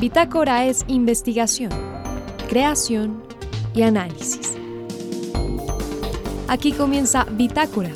[0.00, 1.72] Bitácora es investigación,
[2.48, 3.20] creación
[3.74, 4.56] y análisis.
[6.46, 7.90] Aquí comienza Bitácora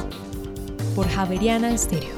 [0.97, 2.11] por Javeriana Estéreo.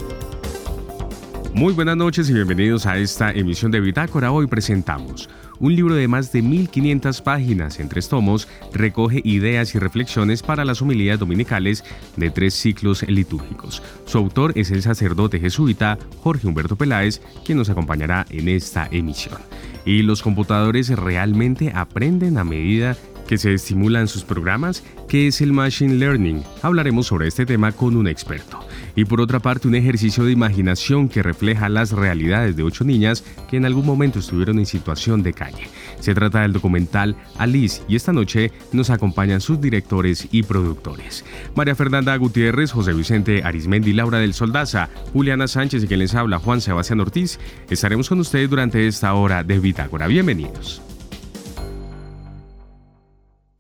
[1.53, 4.33] Muy buenas noches y bienvenidos a esta emisión de Bitácora.
[4.33, 5.29] Hoy presentamos
[5.61, 10.64] un libro de más de 1500 páginas en tres tomos recoge ideas y reflexiones para
[10.64, 11.85] las homilías dominicales
[12.16, 13.82] de tres ciclos litúrgicos.
[14.07, 19.39] Su autor es el sacerdote jesuita Jorge Humberto Peláez, quien nos acompañará en esta emisión.
[19.84, 25.52] Y los computadores realmente aprenden a medida que se estimulan sus programas, ¿qué es el
[25.52, 26.42] Machine Learning?
[26.62, 28.60] Hablaremos sobre este tema con un experto.
[28.96, 33.24] Y por otra parte, un ejercicio de imaginación que refleja las realidades de ocho niñas
[33.51, 35.68] que en algún momento estuvieron en situación de calle.
[36.01, 41.24] Se trata del documental Alice y esta noche nos acompañan sus directores y productores.
[41.54, 46.38] María Fernanda Gutiérrez, José Vicente Arismendi, Laura del Soldaza, Juliana Sánchez y quien les habla
[46.38, 47.38] Juan Sebastián Ortiz.
[47.70, 50.06] Estaremos con ustedes durante esta hora de Bitácora.
[50.06, 50.94] Bienvenidos.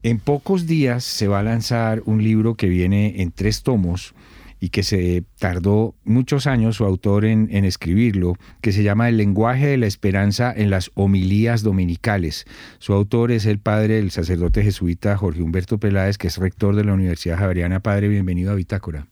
[0.04, 4.12] En pocos días se va a lanzar un libro que viene en tres tomos
[4.60, 9.66] y que se tardó muchos años su autor en, escribirlo, que se llama El lenguaje
[9.66, 12.44] de la esperanza en las homilías dominicales.
[12.80, 16.84] Su autor es el padre del sacerdote jesuita Jorge Humberto Peláez, que es rector de
[16.84, 17.80] la Universidad Javeriana.
[17.80, 19.06] Padre, bienvenido a Bitácora.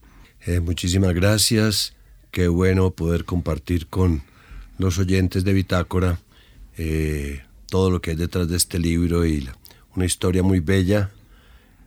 [0.45, 1.97] Eh, muchísimas gracias.
[2.31, 4.21] Qué bueno poder compartir con
[4.77, 6.19] los oyentes de Bitácora
[6.77, 7.41] eh,
[7.71, 9.57] todo lo que hay detrás de este libro y la
[9.95, 11.11] una historia muy bella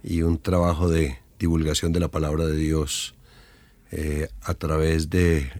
[0.03, 3.15] y un trabajo de divulgación de la palabra de Dios
[3.91, 5.51] eh, a través de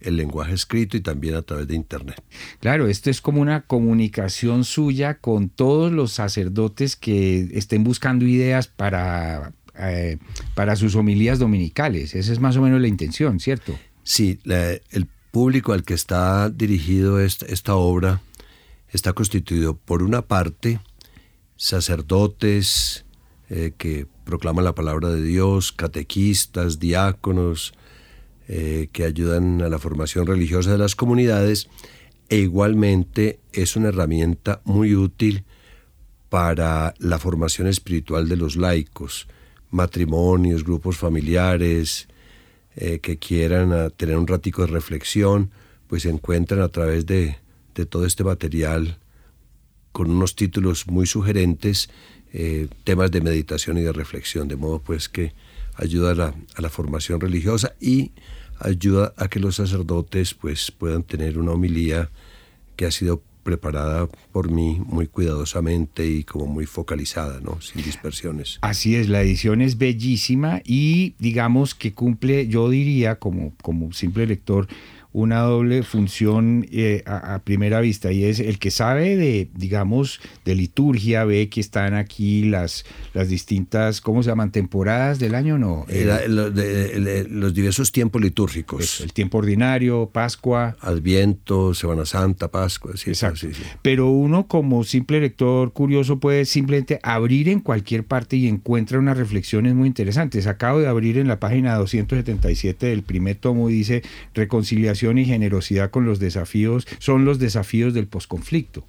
[0.00, 2.22] el lenguaje escrito y también a través de internet.
[2.60, 8.68] Claro, esto es como una comunicación suya con todos los sacerdotes que estén buscando ideas
[8.68, 10.18] para, eh,
[10.54, 12.14] para sus homilías dominicales.
[12.14, 13.78] Esa es más o menos la intención, ¿cierto?
[14.02, 18.20] Sí, el público al que está dirigido esta, esta obra
[18.92, 20.80] está constituido por una parte
[21.64, 23.06] sacerdotes
[23.48, 27.72] eh, que proclaman la palabra de Dios, catequistas, diáconos,
[28.48, 31.70] eh, que ayudan a la formación religiosa de las comunidades
[32.28, 35.44] e igualmente es una herramienta muy útil
[36.28, 39.26] para la formación espiritual de los laicos,
[39.70, 42.08] matrimonios, grupos familiares
[42.76, 45.50] eh, que quieran tener un ratico de reflexión,
[45.86, 47.38] pues se encuentran a través de,
[47.74, 48.98] de todo este material
[49.94, 51.88] con unos títulos muy sugerentes,
[52.32, 55.34] eh, temas de meditación y de reflexión, de modo pues que
[55.76, 56.10] ayuda
[56.56, 58.10] a la, formación religiosa y
[58.58, 62.10] ayuda a que los sacerdotes pues puedan tener una homilía
[62.74, 67.60] que ha sido preparada por mí muy cuidadosamente y como muy focalizada, ¿no?
[67.60, 68.58] Sin dispersiones.
[68.62, 74.26] Así es, la edición es bellísima y digamos que cumple, yo diría como, como simple
[74.26, 74.66] lector,
[75.14, 80.56] una doble función eh, a, primera vista y es el que sabe de, digamos, de
[80.56, 84.50] liturgia, ve que están aquí las, las distintas, ¿cómo se llaman?
[84.50, 85.56] ¿Temporadas del año?
[85.56, 85.86] No.
[85.88, 89.00] Eh, los diversos tiempos litúrgicos.
[89.02, 90.76] el tiempo ordinario, Pascua.
[90.80, 92.96] Adviento, Semana Santa, Pascua.
[92.96, 93.46] Sí, Exacto.
[93.82, 99.16] Pero uno como simple lector curioso puede simplemente abrir en cualquier parte y encuentra unas
[99.16, 100.48] reflexiones muy interesantes.
[100.48, 104.02] Acabo de abrir en la página 277 del primer tomo y dice
[104.34, 108.84] reconciliación y generosidad con los desafíos son los desafíos del posconflicto.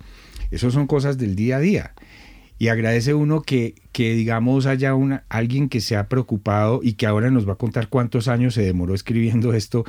[0.51, 1.93] Esos son cosas del día a día.
[2.57, 7.05] Y agradece uno que, que digamos, haya una, alguien que se ha preocupado y que
[7.05, 9.83] ahora nos va a contar cuántos años se demoró escribiendo esto,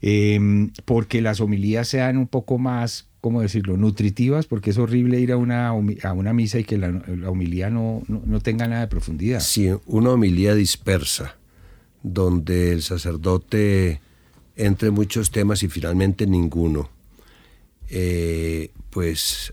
[0.00, 5.32] em, porque las homilías sean un poco más, ¿cómo decirlo?, nutritivas, porque es horrible ir
[5.32, 8.82] a una, a una misa y que la, la homilía no, no, no tenga nada
[8.82, 9.40] de profundidad.
[9.40, 11.36] Sí, una homilía dispersa,
[12.04, 14.00] donde el sacerdote
[14.56, 16.90] entre muchos temas y finalmente ninguno,
[17.88, 19.52] eh, pues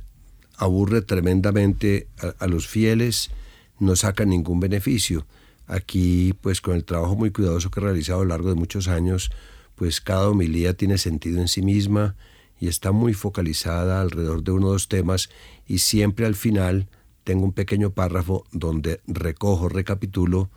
[0.58, 3.32] aburre tremendamente a, los fieles,
[3.80, 5.26] no saca ningún beneficio.
[5.68, 8.88] Aquí, pues con el trabajo muy cuidadoso que he realizado a lo largo de muchos
[8.88, 9.32] años,
[9.76, 12.16] pues cada homilía tiene sentido en sí misma
[12.60, 15.30] y está muy focalizada alrededor de uno o dos temas
[15.66, 16.90] y siempre al final
[17.24, 20.50] tengo un pequeño párrafo donde recojo, recapitulo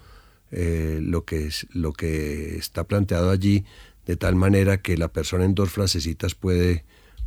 [0.50, 3.64] eh, lo, que lo que está planteado allí
[4.06, 6.84] de tal manera que la persona en dos frasecitas puede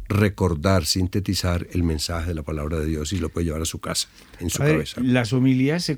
[0.07, 3.79] recordar, sintetizar el mensaje de la palabra de Dios y lo puede llevar a su
[3.79, 4.07] casa,
[4.39, 5.01] en su cabeza.
[5.01, 5.97] Las homilías se,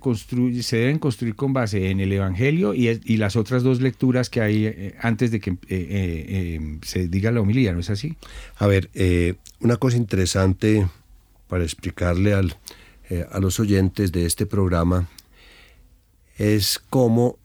[0.61, 4.41] se deben construir con base en el Evangelio y, y las otras dos lecturas que
[4.41, 8.15] hay eh, antes de que eh, eh, se diga la homilía, ¿no es así?
[8.57, 8.89] A ver,
[9.59, 10.87] una cosa interesante
[11.49, 12.55] para explicarle al,
[13.31, 15.09] a los oyentes de este programa
[16.37, 17.37] es cómo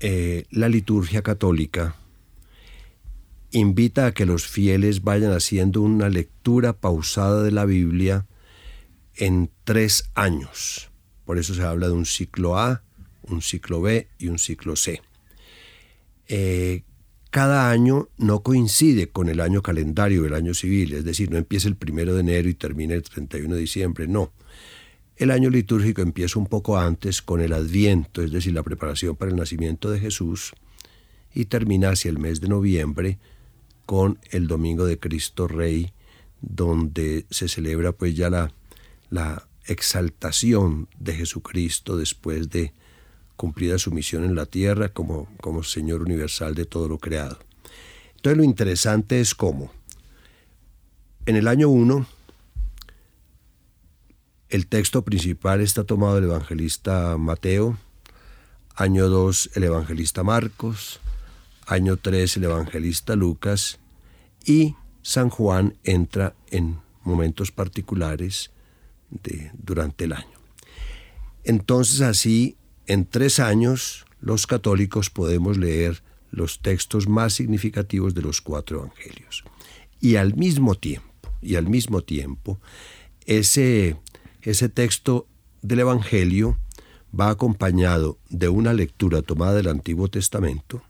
[0.00, 1.96] la liturgia católica
[3.50, 8.26] invita a que los fieles vayan haciendo una lectura pausada de la Biblia
[9.16, 10.90] en tres años.
[11.24, 12.82] Por eso se habla de un ciclo A,
[13.22, 15.02] un ciclo B y un ciclo C.
[16.28, 16.82] Eh,
[17.30, 21.68] cada año no coincide con el año calendario del año civil, es decir, no empieza
[21.68, 24.32] el primero de enero y termina el 31 de diciembre, no.
[25.16, 29.30] El año litúrgico empieza un poco antes con el Adviento, es decir, la preparación para
[29.30, 30.52] el nacimiento de Jesús,
[31.34, 33.18] y termina hacia el mes de noviembre
[33.88, 35.94] con el Domingo de Cristo Rey,
[36.42, 38.52] donde se celebra pues ya la,
[39.08, 42.74] la exaltación de Jesucristo después de
[43.36, 47.38] cumplida su misión en la tierra como, como Señor universal de todo lo creado.
[48.16, 49.72] Entonces lo interesante es cómo
[51.24, 52.06] en el año 1
[54.50, 57.78] el texto principal está tomado del evangelista Mateo,
[58.74, 61.00] año 2 el evangelista Marcos,
[61.68, 63.78] año 3 el evangelista Lucas
[64.44, 68.50] y San Juan entra en momentos particulares
[69.10, 70.38] de, durante el año.
[71.44, 72.56] Entonces así
[72.86, 79.44] en tres años, los católicos podemos leer los textos más significativos de los cuatro evangelios.
[80.00, 81.06] Y al mismo tiempo,
[81.42, 82.58] y al mismo tiempo,
[83.26, 83.96] ese,
[84.40, 85.26] ese texto
[85.60, 86.58] del evangelio
[87.18, 90.82] va acompañado de una lectura tomada del Antiguo Testamento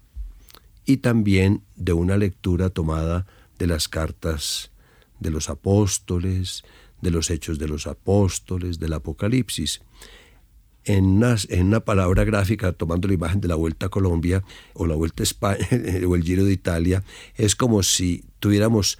[0.88, 3.26] y también de una lectura tomada
[3.58, 4.72] de las cartas
[5.20, 6.64] de los apóstoles,
[7.02, 9.82] de los hechos de los apóstoles, del Apocalipsis.
[10.86, 11.22] En
[11.62, 14.42] una, palabra gráfica, tomando la imagen de la Vuelta a Colombia
[14.72, 15.68] o la Vuelta a España
[16.08, 17.04] o el Giro de Italia,
[17.36, 18.98] es como si tuviéramos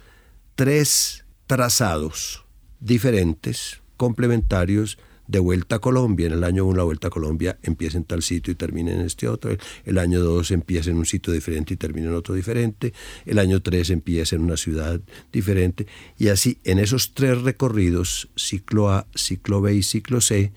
[0.53, 2.45] tres trazados
[2.79, 4.99] diferentes, complementarios,
[5.29, 6.27] de Vuelta a Colombia.
[6.27, 9.01] En el año 1 la Vuelta a Colombia empieza en tal sitio y termina en
[9.01, 9.55] este otro.
[9.85, 12.93] El año 2 empieza en un sitio diferente y termina en otro diferente.
[13.25, 14.99] El año 3 empieza en una ciudad
[15.31, 15.85] diferente.
[16.17, 20.51] Y así, en esos tres recorridos, ciclo A, ciclo B y ciclo C,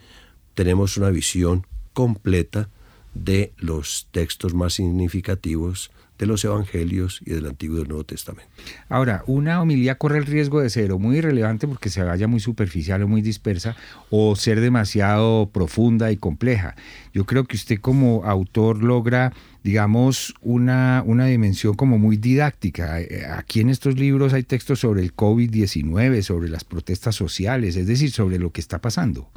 [0.55, 2.71] tenemos una visión completa
[3.15, 5.91] de los textos más significativos
[6.23, 8.49] de los evangelios y del Antiguo y del Nuevo Testamento.
[8.89, 12.39] Ahora, una homilía corre el riesgo de ser o muy irrelevante porque se vaya muy
[12.39, 13.75] superficial o muy dispersa,
[14.09, 16.77] o ser demasiado profunda y compleja.
[17.13, 19.33] Yo creo que usted como autor logra,
[19.65, 23.01] digamos, una, una dimensión como muy didáctica.
[23.01, 27.89] Eh, aquí en estos libros hay textos sobre el COVID-19, sobre las protestas sociales, es
[27.89, 29.29] decir, sobre lo que está pasando.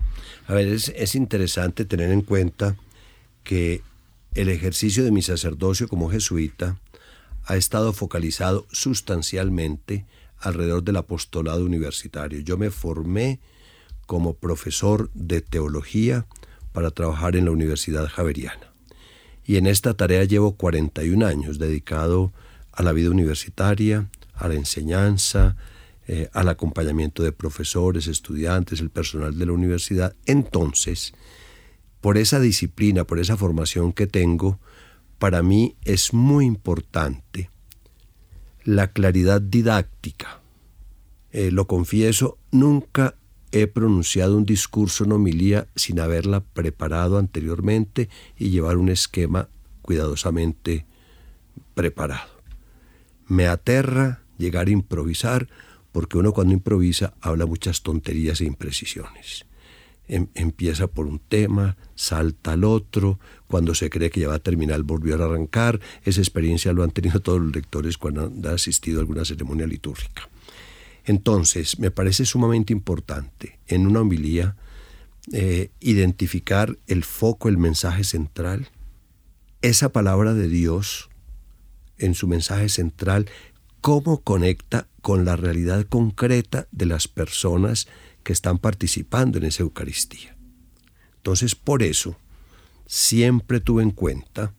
[0.45, 2.75] A ver, es, es interesante tener en cuenta
[3.43, 3.81] que
[4.35, 6.77] el ejercicio de mi sacerdocio como jesuita
[7.45, 10.05] ha estado focalizado sustancialmente
[10.39, 12.41] alrededor del apostolado universitario.
[12.41, 13.39] Yo me formé
[14.05, 16.25] como profesor de teología
[16.73, 18.73] para trabajar en la Universidad Javeriana.
[19.45, 22.33] Y en esta tarea llevo 41 años dedicado
[22.73, 25.55] a la vida universitaria, a la enseñanza,
[26.07, 30.13] eh, al acompañamiento de profesores, estudiantes, el personal de la universidad.
[30.25, 31.13] Entonces,
[32.01, 34.59] por esa disciplina, por esa formación que tengo,
[35.19, 37.49] para mí es muy importante
[38.63, 40.41] la claridad didáctica.
[41.31, 43.15] Eh, lo confieso, nunca
[43.51, 49.49] he pronunciado un discurso en homilía sin haberla preparado anteriormente y llevar un esquema
[49.81, 50.85] cuidadosamente
[51.73, 52.41] preparado.
[53.27, 55.47] Me aterra llegar a improvisar
[55.91, 59.45] porque uno cuando improvisa habla muchas tonterías e imprecisiones.
[60.07, 64.39] Em, empieza por un tema, salta al otro, cuando se cree que ya va a
[64.39, 65.79] terminar volvió a arrancar.
[66.03, 70.29] Esa experiencia lo han tenido todos los lectores cuando han asistido a alguna ceremonia litúrgica.
[71.05, 74.55] Entonces, me parece sumamente importante en una homilía
[75.33, 78.69] eh, identificar el foco, el mensaje central,
[79.61, 81.09] esa palabra de Dios
[81.97, 83.27] en su mensaje central,
[83.81, 87.87] cómo conecta con la realidad concreta de las personas
[88.25, 90.35] que están participando en esa Eucaristía.
[91.17, 92.17] Entonces, por eso,
[92.87, 94.51] siempre tuve en cuenta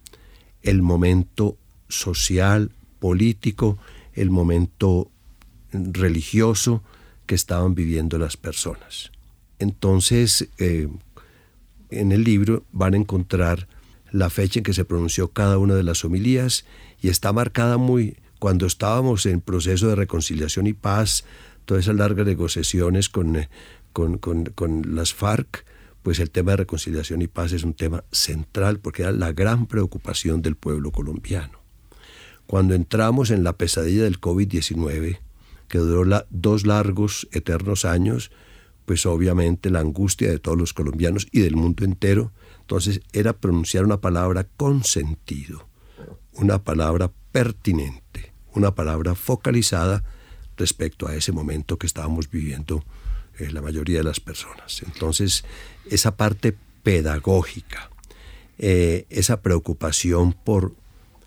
[0.62, 1.58] el momento
[1.88, 2.70] social,
[3.00, 3.76] político,
[4.14, 5.10] el momento
[5.72, 6.84] religioso
[7.26, 9.10] que estaban viviendo las personas.
[9.58, 10.88] Entonces, eh,
[11.90, 13.66] en el libro van a encontrar
[14.12, 16.64] la fecha en que se pronunció cada una de las homilías
[17.02, 21.24] y está marcada muy cuando estábamos en proceso de reconciliación y paz,
[21.66, 23.48] todas esas largas negociaciones eh,
[23.92, 25.66] con, con, las FARC,
[26.02, 29.66] pues el tema de reconciliación y paz es un tema central porque era la gran
[29.66, 31.58] preocupación del pueblo colombiano.
[32.46, 35.18] Cuando entramos en la pesadilla del COVID-19,
[35.68, 38.30] que duró dos largos, eternos años,
[38.84, 42.30] pues obviamente la angustia de todos los colombianos y del mundo entero,
[42.60, 45.68] entonces era pronunciar una palabra con sentido,
[46.32, 50.04] una palabra pertinente, una palabra focalizada
[50.56, 52.84] respecto a ese momento que estábamos viviendo
[53.38, 54.82] eh, la mayoría de las personas.
[54.86, 55.44] Entonces,
[55.90, 57.90] esa parte pedagógica,
[58.58, 60.74] eh, esa preocupación por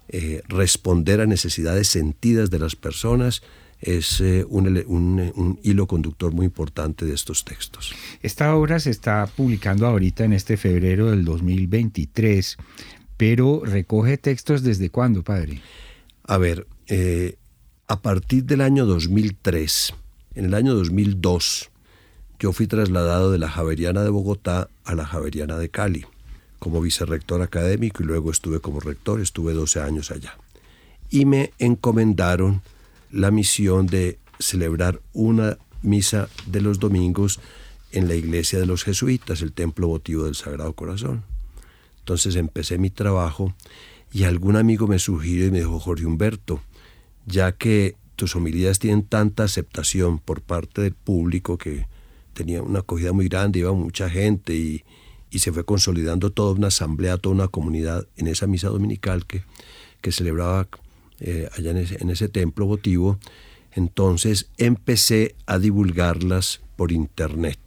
[0.07, 3.43] eh, responder a necesidades sentidas de las personas,
[3.81, 7.93] es un, hilo conductor muy importante de estos textos.
[8.21, 12.57] Esta obra se está publicando ahorita en este febrero del 2023,
[13.15, 15.61] pero recoge textos desde cuándo, padre?
[16.23, 16.67] A ver,
[17.89, 19.95] a partir del año 2003,
[20.35, 21.71] en el año 2002,
[22.39, 26.05] yo fui trasladado de la Javeriana de Bogotá a la Javeriana de Cali
[26.59, 30.37] como vicerrector académico y luego estuve como rector, estuve 12 años allá.
[31.09, 32.61] Y me encomendaron
[33.11, 37.39] la misión de celebrar una misa de los domingos
[37.91, 41.23] en la iglesia de los jesuitas, el templo votivo del Sagrado Corazón.
[42.01, 43.55] Entonces empecé mi trabajo
[44.11, 46.61] y algún amigo me sugirió y me dijo, Jorge Humberto,
[47.29, 51.87] ya que tus homilías tienen tanta aceptación por parte del público que
[52.33, 54.83] tenía una acogida muy grande, iba mucha gente y,
[55.31, 59.43] se fue consolidando toda una asamblea, toda una comunidad en esa misa dominical que,
[60.01, 60.67] que celebraba
[61.19, 63.19] eh, allá en ese, templo votivo.
[63.73, 67.59] Entonces empecé a divulgarlas por internet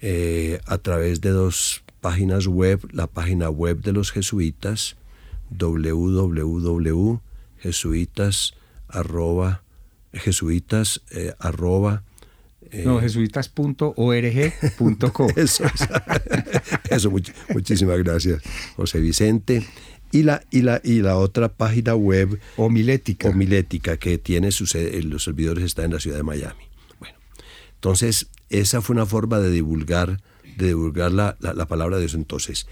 [0.00, 4.96] eh, a través de dos páginas web, la página web de los jesuitas,
[5.58, 7.29] www.jesuitas
[7.60, 8.54] jesuitas
[11.10, 11.34] eh,
[12.72, 15.28] eh, no, jesuitas.org.co.
[15.36, 15.64] Eso,
[16.90, 17.10] eso
[17.52, 18.42] muchísimas gracias,
[18.76, 19.66] José Vicente.
[20.12, 22.40] Y la, y, la, y la otra página web.
[22.56, 23.28] Homilética.
[23.28, 26.64] Homilética, que tiene sus, eh, los servidores está en la ciudad de Miami.
[26.98, 27.16] Bueno,
[27.74, 30.20] entonces, esa fue una forma de divulgar,
[30.56, 32.14] de divulgar la, la palabra de Dios.
[32.14, 32.66] Entonces,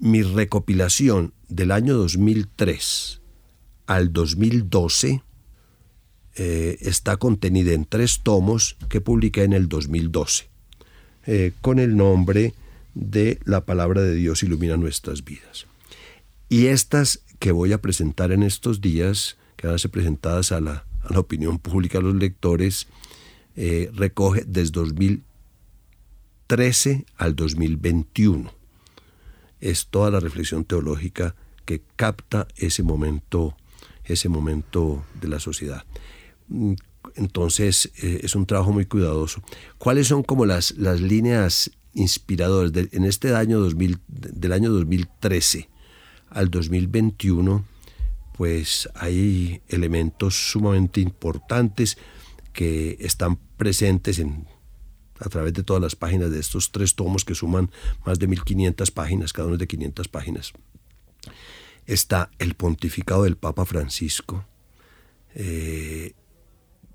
[0.00, 3.20] mi recopilación del año 2003
[3.88, 5.22] al 2012
[6.36, 10.46] eh, está contenida en tres tomos que publiqué en el 2012,
[11.26, 12.54] eh, con el nombre
[12.94, 15.66] de La palabra de Dios ilumina nuestras vidas.
[16.48, 20.60] Y estas que voy a presentar en estos días, que van a ser presentadas a
[20.60, 20.84] la,
[21.16, 22.86] opinión pública, a los lectores,
[23.56, 28.52] eh, recoge desde 2013 al 2021.
[29.60, 33.56] Es toda la reflexión teológica que capta ese momento,
[34.08, 35.84] ese momento de la sociedad.
[36.48, 36.74] Mm,
[37.14, 39.42] entonces eh, es un trabajo muy cuidadoso.
[39.78, 42.72] ¿Cuáles son como las, las líneas inspiradoras?
[42.92, 45.68] en este año 2000, del año 2013
[46.30, 47.64] al 2021,
[48.36, 51.98] pues hay elementos sumamente importantes
[52.52, 54.46] que están presentes en,
[55.18, 57.70] a través de todas las páginas de estos tres tomos que suman
[58.06, 60.52] más de 1500 páginas, cada uno de 500 páginas.
[61.88, 64.44] Está el pontificado del Papa Francisco,
[65.34, 66.12] eh,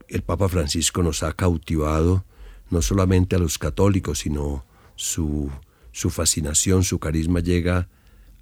[0.08, 2.26] el Papa Francisco nos ha cautivado
[2.70, 5.50] no solamente a los católicos, sino su,
[5.92, 7.90] su fascinación, su carisma llega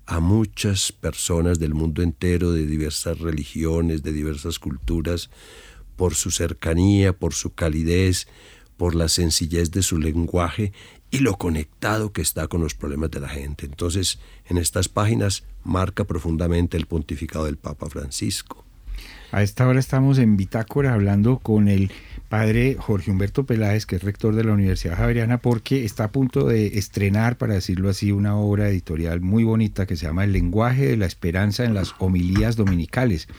[0.06, 5.30] a muchas personas del mundo entero, de diversas religiones, de diversas culturas,
[5.96, 8.28] por su cercanía, por su calidez,
[8.76, 10.74] por la sencillez de su lenguaje
[11.12, 13.66] y lo conectado que está con los problemas de la gente.
[13.66, 18.66] Entonces, en estas páginas marca profundamente el pontificado del Papa Francisco.
[19.32, 21.92] A esta hora estamos en Bitácora hablando con el
[22.28, 26.48] padre Jorge Humberto Peláez, que es rector de la Universidad Javeriana, porque está a punto
[26.48, 30.86] de estrenar, para decirlo así, una obra editorial muy bonita que se llama El lenguaje
[30.86, 33.30] de la esperanza en las homilías dominicales,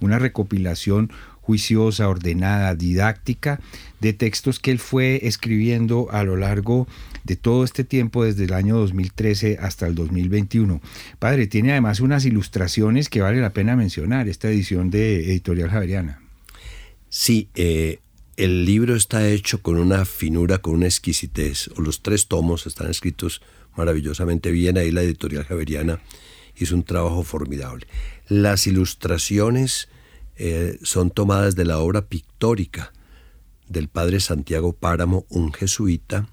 [0.00, 3.60] una recopilación juiciosa, ordenada, didáctica,
[4.00, 8.52] de textos que él fue escribiendo a lo largo de todo este tiempo, desde el
[8.52, 10.80] año 2013 hasta el 2021.
[11.18, 16.20] Padre, tiene además unas ilustraciones que vale la pena mencionar, esta edición de Editorial Javeriana.
[17.08, 17.98] Sí, eh,
[18.36, 21.70] el libro está hecho con una finura, con una exquisitez.
[21.78, 23.40] Los tres tomos están escritos
[23.76, 24.76] maravillosamente bien.
[24.76, 26.00] Ahí la editorial Javeriana
[26.56, 27.86] hizo un trabajo formidable.
[28.28, 29.88] Las ilustraciones
[30.36, 32.92] eh, son tomadas de la obra pictórica
[33.68, 36.28] del padre Santiago Páramo, un jesuita.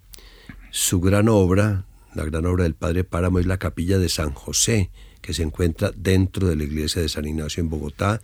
[0.76, 4.90] Su gran obra, la gran obra del padre Páramo, es la capilla de San José,
[5.22, 8.24] que se encuentra dentro de la iglesia de San Ignacio en Bogotá,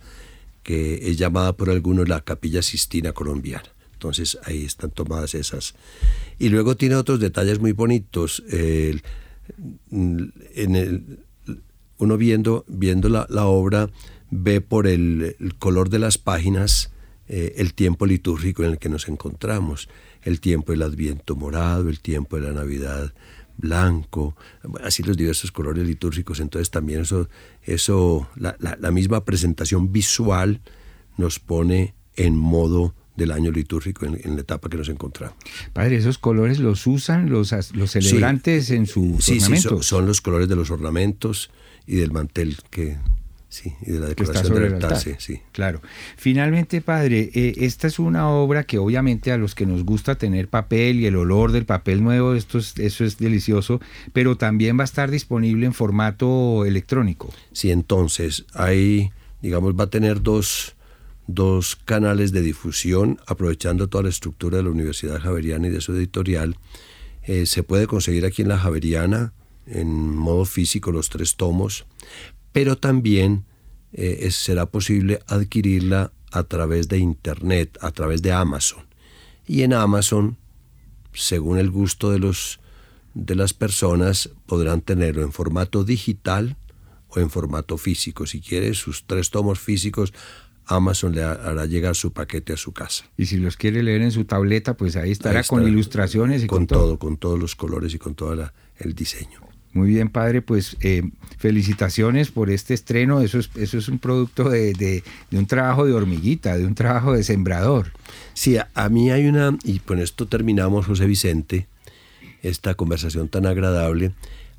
[0.64, 3.70] que es llamada por algunos la capilla Sistina colombiana.
[3.92, 5.76] Entonces ahí están tomadas esas.
[6.40, 8.42] Y luego tiene otros detalles muy bonitos.
[8.50, 9.00] en
[10.56, 11.20] el,
[11.98, 13.90] uno viendo, viendo la, la obra
[14.30, 16.90] ve por el, color de las páginas
[17.28, 19.88] eh, el tiempo litúrgico en el que nos encontramos,
[20.22, 23.12] el tiempo del Adviento morado, el tiempo de la Navidad
[23.60, 24.36] blanco,
[24.82, 26.40] así los diversos colores litúrgicos.
[26.40, 27.28] Entonces también eso,
[27.62, 30.60] eso la, misma presentación visual
[31.16, 35.36] nos pone en modo del año litúrgico en, la etapa que nos encontramos.
[35.72, 39.84] Padre, ¿esos colores los usan los, los celebrantes en sus sí, ornamentos?
[39.84, 41.50] Sí, son, los colores de los ornamentos
[41.86, 42.96] y del mantel que...
[43.50, 45.40] Sí, y de la decoración del altar, Sí, sí.
[45.50, 45.82] Claro.
[46.16, 50.46] Finalmente, padre, eh, esta es una obra que obviamente a los que nos gusta tener
[50.46, 53.80] papel y el olor del papel nuevo, esto es, eso es delicioso,
[54.12, 57.34] pero también va a estar disponible en formato electrónico.
[57.50, 59.10] Sí, entonces, hay,
[59.42, 60.76] digamos, va a tener dos,
[61.26, 65.92] dos canales de difusión, aprovechando toda la estructura de la Universidad Javeriana y de su
[65.92, 66.56] editorial.
[67.24, 69.32] Eh, se puede conseguir aquí en la Javeriana,
[69.66, 71.84] en modo físico, los tres tomos,
[72.52, 73.44] pero también
[73.92, 78.84] eh, será posible adquirirla a través de Internet, a través de Amazon.
[79.46, 80.36] Y en Amazon,
[81.12, 82.60] según el gusto de, los,
[83.14, 86.56] de las personas, podrán tenerlo en formato digital
[87.08, 88.26] o en formato físico.
[88.26, 90.12] Si quiere sus tres tomos físicos,
[90.66, 93.04] Amazon le hará llegar su paquete a su casa.
[93.16, 96.68] Y si los quiere leer en su tableta, pues ahí estará, con ilustraciones y con,
[96.68, 99.49] todo, Con todos los colores y con todo el diseño.
[99.72, 101.02] Muy bien, padre, pues eh,
[101.38, 103.20] felicitaciones por este estreno.
[103.20, 107.22] Eso es, eso es un producto de, un trabajo de hormiguita, de un trabajo de
[107.22, 107.92] sembrador.
[108.34, 111.68] Sí, a, mí hay una, y con esto terminamos, José Vicente,
[112.42, 114.12] esta conversación tan agradable.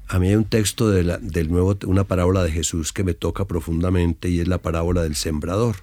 [0.08, 3.13] A mí hay un texto de la, del nuevo, una parábola de Jesús que me
[3.13, 5.77] toca profundamente y es la parábola del sembrador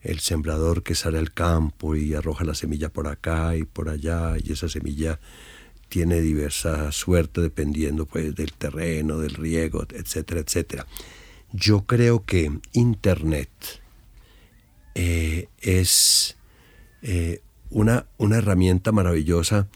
[0.00, 4.36] el sembrador que sale al campo y arroja la semilla por acá y por allá,
[4.42, 5.18] y esa semilla
[5.88, 10.86] tiene diversa suerte dependiendo pues, del terreno, del riego, etcétera, etcétera.
[11.52, 13.48] Yo creo que Internet
[14.94, 16.36] eh, es
[17.02, 17.40] eh,
[17.70, 19.68] una, una herramienta maravillosa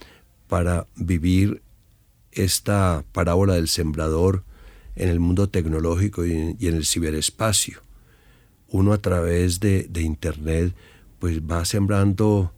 [0.48, 1.62] para vivir
[2.32, 4.44] esta parábola del sembrador
[4.96, 7.82] en el mundo tecnológico y en el ciberespacio
[8.72, 10.74] uno a través de, Internet
[11.18, 12.52] pues va sembrando,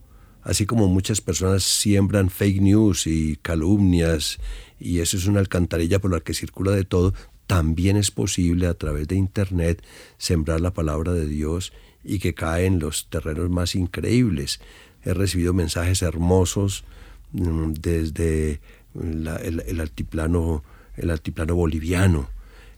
[0.45, 4.39] así como muchas personas siembran fake news y calumnias,
[4.79, 7.15] y eso es una alcantarilla por la que circula de todo,
[7.47, 9.83] también es posible a través de Internet
[10.19, 11.73] sembrar la palabra de Dios
[12.05, 14.61] y que cae en los terrenos más increíbles.
[15.03, 16.85] He recibido mensajes hermosos
[17.33, 18.61] mm, desde
[18.95, 20.63] el, altiplano,
[20.97, 22.29] el altiplano boliviano,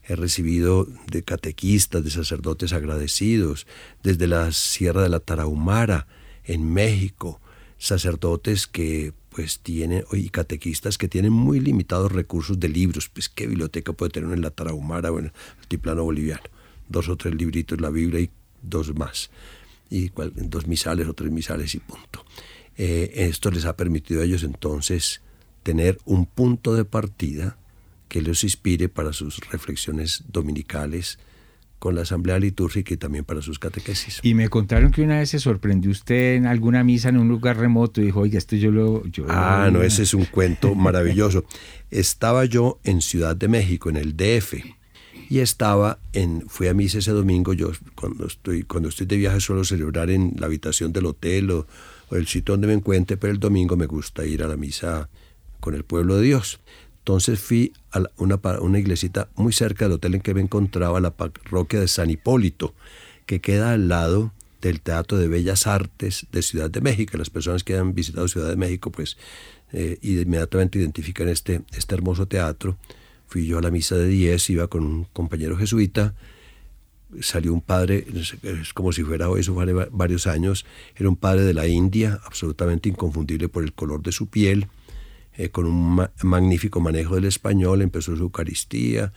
[0.09, 3.67] He recibido de catequistas, de sacerdotes agradecidos,
[4.05, 6.07] desde la Sierra de la Tarahumara,
[6.45, 7.41] en México,
[7.79, 13.47] sacerdotes que pues tienen, y catequistas que tienen muy limitados recursos de libros, pues qué
[13.47, 16.45] biblioteca puede tener en la Tarahumara o en el altiplano boliviano,
[16.89, 18.31] dos o tres libritos, la Biblia y
[18.63, 19.31] dos más,
[19.91, 22.25] y dos misales o tres misales y punto.
[22.79, 25.21] Eh, esto les ha permitido a ellos entonces
[25.63, 27.59] tener un punto de partida
[28.09, 31.19] que los inspire para sus reflexiones dominicales
[31.79, 34.21] con la asamblea litúrgica y también para sus catequesis.
[34.23, 37.59] Y me contaron que una vez se sorprendió usted en alguna misa en un lugar
[37.59, 39.05] remoto y dijo, oiga, esto yo lo...
[39.07, 41.45] Yo ah, no, ese es un cuento maravilloso.
[41.91, 44.55] Estaba yo en Ciudad de México, en el DF,
[45.29, 49.41] y estaba en, fui a misa ese domingo, yo cuando estoy, cuando estoy de viaje
[49.41, 51.67] suelo celebrar en la habitación del hotel o,
[52.09, 55.09] o el sitio donde me encuentre, pero el domingo me gusta ir a la misa
[55.61, 56.61] con el pueblo de Dios.
[57.07, 61.79] Entonces fui a una, iglesita muy cerca del hotel en que me encontraba, la parroquia
[61.79, 62.75] de San Hipólito,
[63.27, 67.17] que queda al lado del Teatro de Bellas Artes de Ciudad de México.
[67.17, 69.17] Las personas que han visitado Ciudad de México, pues
[69.73, 72.77] eh, inmediatamente identifican este, este hermoso teatro.
[73.29, 76.13] Fui yo a la misa de 10, iba con un compañero jesuita,
[77.21, 78.05] salió un padre,
[78.43, 80.67] es como si fuera hoy, eso vale varios años,
[80.97, 84.67] era un padre de la India, absolutamente inconfundible por el color de su piel,
[85.37, 89.13] eh, con un magnífico manejo del español, empezó su Eucaristía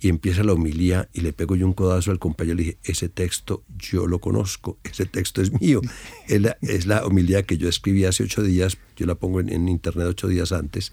[0.00, 2.78] y empieza la homilía y le pego yo un codazo al compañero y le dije,
[2.84, 5.80] ese texto yo lo conozco, ese texto es mío.
[6.28, 9.68] es, la, es la homilía que yo escribí hace ocho días, yo la pongo en,
[9.68, 10.92] internet ocho días antes,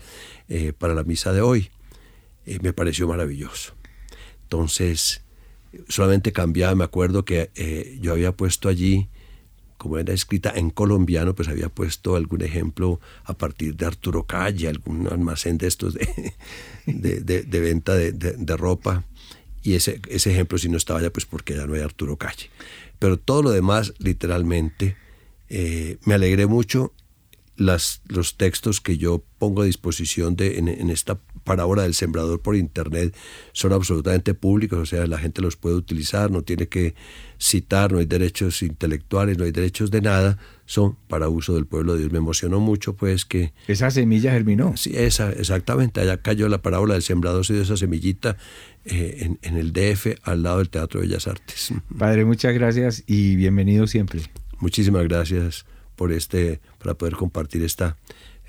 [0.49, 1.69] eh, para la misa de hoy.
[2.45, 3.73] Eh, me pareció maravilloso.
[4.43, 5.21] Entonces,
[5.87, 9.09] solamente cambiaba, me acuerdo que yo había puesto allí
[9.85, 14.67] como era escrita en colombiano, pues había puesto algún ejemplo a partir de Arturo Calle,
[14.67, 16.33] algún almacén de estos de,
[17.61, 19.03] venta de, ropa.
[19.61, 22.49] Y ese, ese ejemplo si no estaba ya, pues porque ya no hay Arturo Calle.
[22.97, 24.97] Pero todo lo demás, literalmente,
[25.49, 26.91] eh, me alegré mucho
[27.55, 32.57] las, los textos que yo pongo a disposición de, en esta parábola del sembrador por
[32.57, 33.15] internet
[33.53, 36.95] son absolutamente públicos, o sea, la gente los puede utilizar, no tiene que
[37.39, 41.93] citar, no hay derechos intelectuales, no hay derechos de nada, son para uso del pueblo
[41.93, 42.11] de Dios.
[42.11, 43.53] Me emocionó mucho pues que...
[43.67, 44.75] Esa semilla germinó.
[44.75, 48.37] Sí, esa, exactamente, allá cayó la parábola del sembrador, se dio esa semillita
[48.83, 51.73] eh, en, en el DF al lado del Teatro de Bellas Artes.
[51.97, 54.21] Padre, muchas gracias y bienvenido siempre.
[54.59, 57.97] Muchísimas gracias por este, para poder compartir esta,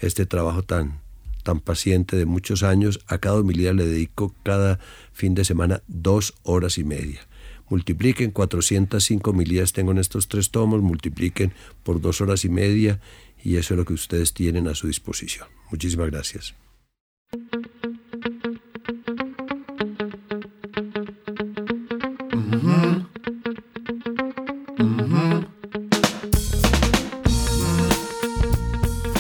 [0.01, 1.01] este trabajo tan,
[1.47, 2.99] tan paciente de muchos años.
[3.07, 4.81] A cada homilía le dedico cada
[5.13, 7.21] fin de semana dos horas y media.
[7.69, 11.53] Multipliquen 405 homilías tengo en estos tres tomos, multipliquen
[11.85, 13.01] por dos horas y media
[13.43, 15.47] y eso es lo que ustedes tienen a su disposición.
[15.71, 16.66] Muchísimas gracias.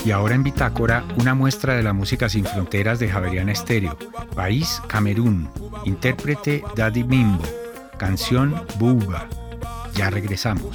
[0.06, 3.98] Y ahora en Bitácora, una muestra de la música sin fronteras de Javeriana Estéreo.
[4.36, 5.50] País, Camerún.
[5.84, 7.42] Intérprete, Daddy Bimbo.
[7.98, 9.26] Canción, Buba.
[9.96, 10.70] Ya regresamos.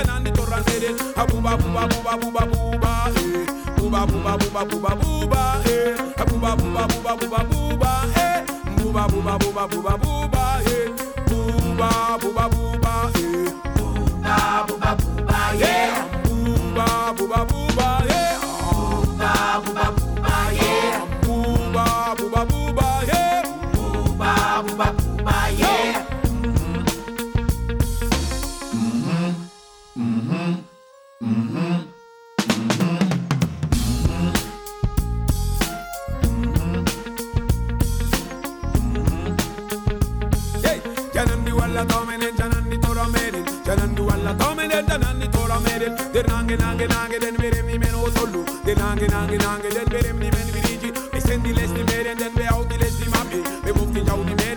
[0.00, 5.96] Tamele janandi torrandere abuba buba buba buba buba eh buba buba buba buba buba eh
[6.16, 8.44] abuba buba buba buba buba eh
[8.76, 10.88] buba buba buba buba buba eh
[11.28, 12.59] buba buba buba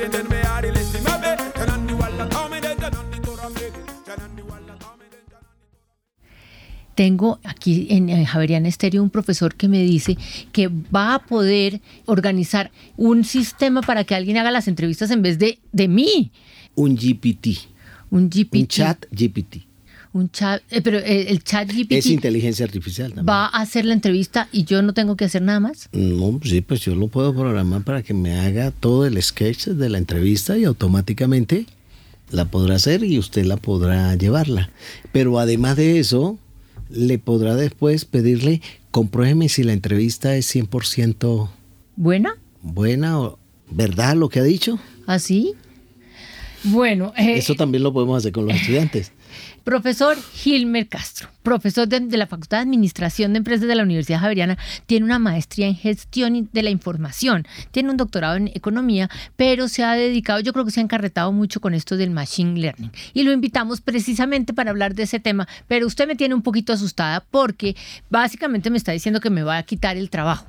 [0.09, 1.63] men men mabe mabe
[6.95, 10.15] Tengo aquí en Javeriana Estéreo un profesor que me dice
[10.51, 15.39] que va a poder organizar un sistema para que alguien haga las entrevistas en vez
[15.39, 16.31] de, de mí.
[16.75, 17.72] Un GPT,
[18.13, 18.55] Un GPT.
[18.55, 19.55] un chat GPT.
[20.13, 20.61] Un chat.
[20.69, 23.27] eh, pero eh, el chat GPT Es inteligencia artificial también.
[23.27, 25.89] va a hacer la entrevista y yo no tengo que hacer nada más.
[25.91, 29.89] No, sí, pues yo lo puedo programar para que me haga todo el sketch de
[29.89, 31.65] la entrevista y automáticamente
[32.29, 34.69] la podrá hacer y usted la podrá llevarla.
[35.11, 36.37] Pero además de eso,
[36.91, 41.49] le podrá después pedirle, compruébeme si la entrevista es 100%
[41.95, 42.35] ¿Buena?
[42.61, 43.39] buena o
[43.71, 44.77] verdad lo que ha dicho.
[45.07, 45.55] ¿Así?
[46.63, 49.11] Bueno, eh, Eso también lo podemos hacer con los estudiantes.
[49.63, 54.19] Profesor Gilmer Castro, profesor de, de la Facultad de Administración de Empresas de la Universidad
[54.19, 59.69] Javeriana, tiene una maestría en gestión de la información, tiene un doctorado en economía, pero
[59.69, 62.91] se ha dedicado, yo creo que se ha encarretado mucho con esto del machine learning.
[63.13, 66.73] Y lo invitamos precisamente para hablar de ese tema, pero usted me tiene un poquito
[66.73, 67.75] asustada porque
[68.09, 70.47] básicamente me está diciendo que me va a quitar el trabajo.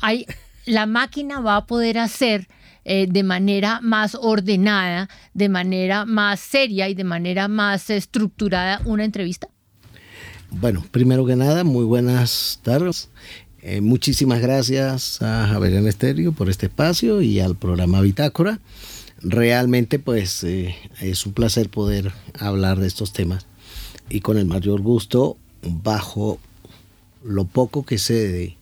[0.00, 0.26] Hay,
[0.64, 2.48] la máquina va a poder hacer
[2.88, 9.04] eh, de manera más ordenada, de manera más seria y de manera más estructurada una
[9.04, 9.48] entrevista?
[10.52, 13.10] Bueno, primero que nada, muy buenas tardes.
[13.60, 18.60] Eh, muchísimas gracias a Javerian Estéreo por este espacio y al programa Bitácora.
[19.20, 23.46] Realmente, pues, eh, es un placer poder hablar de estos temas
[24.08, 26.38] y con el mayor gusto, bajo
[27.24, 28.56] lo poco que sé de,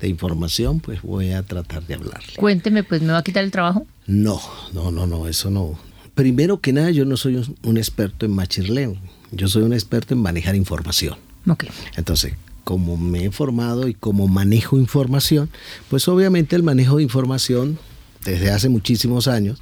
[0.00, 2.34] de información, pues voy a tratar de hablarle.
[2.36, 3.86] Cuénteme, pues, ¿me va a quitar el trabajo?
[4.06, 4.40] No,
[4.72, 5.78] no, no, no, eso no.
[6.14, 8.98] Primero que nada, yo no soy un, un experto en learning.
[9.32, 11.16] Yo soy un experto en manejar información.
[11.46, 11.64] Ok.
[11.96, 12.34] Entonces,
[12.64, 15.50] como me he formado y como manejo información,
[15.88, 17.78] pues obviamente el manejo de información
[18.24, 19.60] desde hace muchísimos años,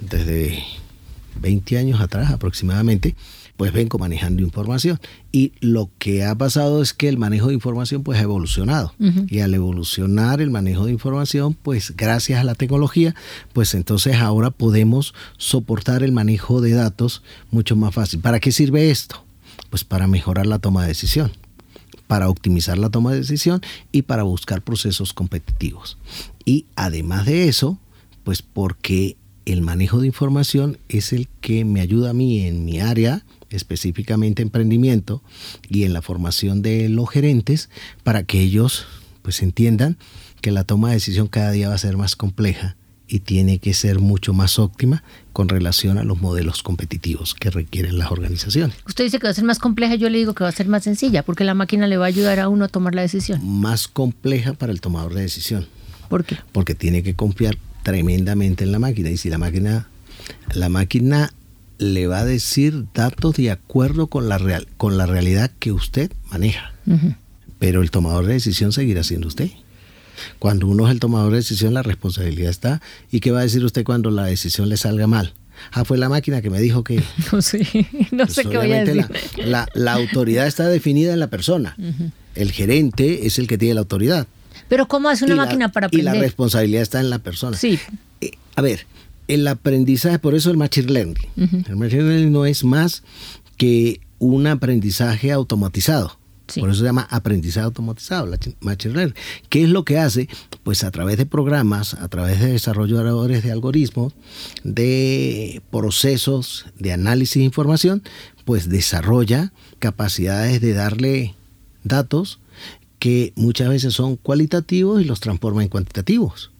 [0.00, 0.62] desde
[1.40, 3.14] 20 años atrás aproximadamente,
[3.56, 4.98] pues vengo manejando información.
[5.30, 8.94] Y lo que ha pasado es que el manejo de información pues ha evolucionado.
[9.28, 13.14] Y al evolucionar el manejo de información, pues gracias a la tecnología,
[13.52, 18.20] pues entonces ahora podemos soportar el manejo de datos mucho más fácil.
[18.20, 19.24] ¿Para qué sirve esto?
[19.70, 21.32] Pues para mejorar la toma de decisión
[22.12, 25.96] para optimizar la toma de decisión y para buscar procesos competitivos.
[26.44, 27.78] Y además de eso,
[28.22, 32.80] pues porque el manejo de información es el que me ayuda a mí en mi
[32.80, 33.24] área,
[33.56, 35.22] específicamente emprendimiento
[35.68, 37.70] y en la formación de los gerentes,
[38.02, 38.86] para que ellos
[39.22, 39.96] pues entiendan
[40.40, 43.74] que la toma de decisión cada día va a ser más compleja y tiene que
[43.74, 48.76] ser mucho más óptima con relación a los modelos competitivos que requieren las organizaciones.
[48.86, 50.66] Usted dice que va a ser más compleja, yo le digo que va a ser
[50.66, 53.40] más sencilla, porque la máquina le va a ayudar a uno a tomar la decisión.
[53.44, 55.66] Más compleja para el tomador de decisión.
[56.08, 56.36] ¿Por qué?
[56.52, 59.88] porque tiene que confiar tremendamente en la máquina y si la máquina
[60.54, 61.32] La máquina
[61.82, 66.10] le va a decir datos de acuerdo con la, real, con la realidad que usted
[66.30, 66.72] maneja.
[67.58, 69.50] Pero el tomador de decisión seguirá siendo usted.
[70.38, 72.80] Cuando uno es el tomador de decisión, la responsabilidad está.
[73.10, 75.34] ¿Y qué va a decir usted cuando la decisión le salga mal?
[75.72, 77.02] Ah, fue la máquina que me dijo que...
[77.32, 77.66] No sé,
[78.10, 79.06] no Pues sé qué voy a decir.
[79.36, 81.76] La, la- la autoridad está definida en la persona.
[82.34, 84.26] El gerente es el que tiene la autoridad.
[84.68, 86.28] Pero ¿cómo hace una Y la- máquina para Y la aprender?
[86.30, 87.56] responsabilidad está en la persona.
[87.56, 87.78] Sí,
[88.20, 88.86] Eh, a ver,
[89.28, 91.28] el aprendizaje, por eso el machine learning.
[91.68, 93.02] El machine learning no es más
[93.56, 96.18] que un aprendizaje automatizado.
[96.48, 96.60] Sí.
[96.60, 98.30] Por eso se llama aprendizaje automatizado,
[98.60, 99.14] machine learning.
[99.48, 100.28] ¿Qué es lo que hace?
[100.64, 104.14] Pues a través de programas, a través de desarrolladores de algoritmos,
[104.64, 108.02] de procesos de análisis de información,
[108.44, 111.34] pues desarrolla capacidades de darle
[111.84, 112.40] datos
[112.98, 116.51] que muchas veces son cualitativos y los transforma en cuantitativos.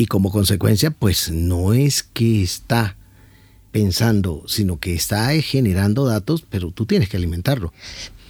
[0.00, 2.96] Y como consecuencia, pues no es que está
[3.70, 7.72] pensando, sino que está eh, generando datos, pero tú tienes que alimentarlo.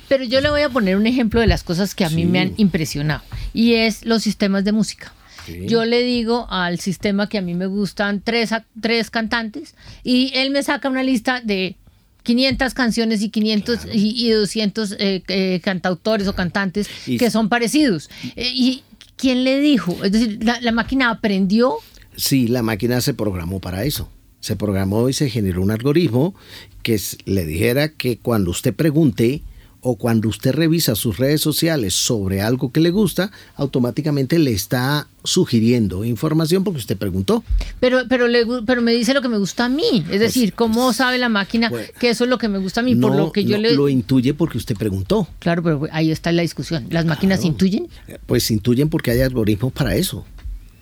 [0.08, 2.40] pero yo le voy a poner un ejemplo de las cosas que a mí me
[2.40, 3.22] han impresionado
[3.54, 5.12] y es los sistemas de música.
[5.46, 5.66] Sí.
[5.68, 10.50] Yo le digo al sistema que a mí me gustan tres, tres cantantes y él
[10.50, 11.76] me saca una lista de
[12.24, 17.48] 500 canciones y 500 y, y 200 eh, eh, cantautores o cantantes Y- que son
[17.48, 18.10] parecidos.
[18.36, 18.82] Eh, ¿Y
[19.20, 19.96] quién le dijo?
[20.02, 21.76] Es decir, la, máquina aprendió.
[22.16, 24.08] Sí, la máquina se programó para eso.
[24.40, 26.34] Se programó y se generó un algoritmo
[26.82, 29.42] que le dijera que cuando usted pregunte
[29.82, 35.06] o cuando usted revisa sus redes sociales sobre algo que le gusta, automáticamente le está
[35.24, 37.44] sugiriendo información porque usted preguntó.
[37.78, 40.04] Pero, pero, le, pero me dice lo que me gusta a mí.
[40.10, 42.80] Es decir, ¿cómo pues, sabe la máquina pues, que eso es lo que me gusta
[42.80, 42.94] a mí?
[42.94, 43.74] por lo que yo no, le.
[43.74, 45.26] lo intuye porque usted preguntó.
[45.38, 46.86] Claro, pero ahí está la discusión.
[46.90, 47.52] ¿Las máquinas Claro.
[47.52, 47.88] intuyen?
[48.26, 50.24] Pues intuyen porque hay algoritmos para eso,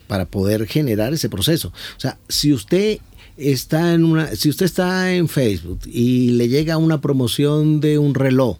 [0.06, 1.68] para poder generar ese proceso.
[1.68, 2.98] O sea, si usted
[3.36, 8.14] está en una, si usted está en Facebook y le llega una promoción de un
[8.14, 8.58] reloj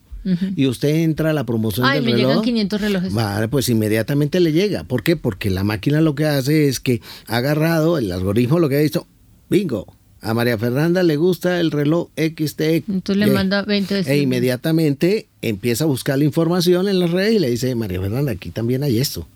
[0.57, 3.13] y usted entra a la promoción Ay, del me reloj, llegan 500 relojes.
[3.13, 4.85] Vale, pues inmediatamente le llega.
[4.85, 5.17] ¿Por qué?
[5.17, 8.81] Porque la máquina lo que hace es que ha agarrado el algoritmo, lo que ha
[8.81, 9.07] visto,
[9.49, 9.87] bingo.
[10.21, 12.89] A María Fernanda le gusta el reloj XTX.
[12.89, 17.35] Entonces le manda 20 de E inmediatamente empieza a buscar la información en las redes
[17.35, 19.27] y le dice, María Fernanda, aquí también hay esto.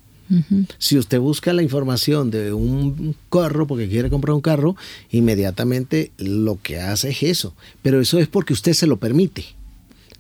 [0.79, 4.77] Si usted busca la información de un carro porque quiere comprar un carro,
[5.11, 7.55] inmediatamente lo que hace es eso.
[7.83, 9.45] Pero eso es porque usted se lo permite.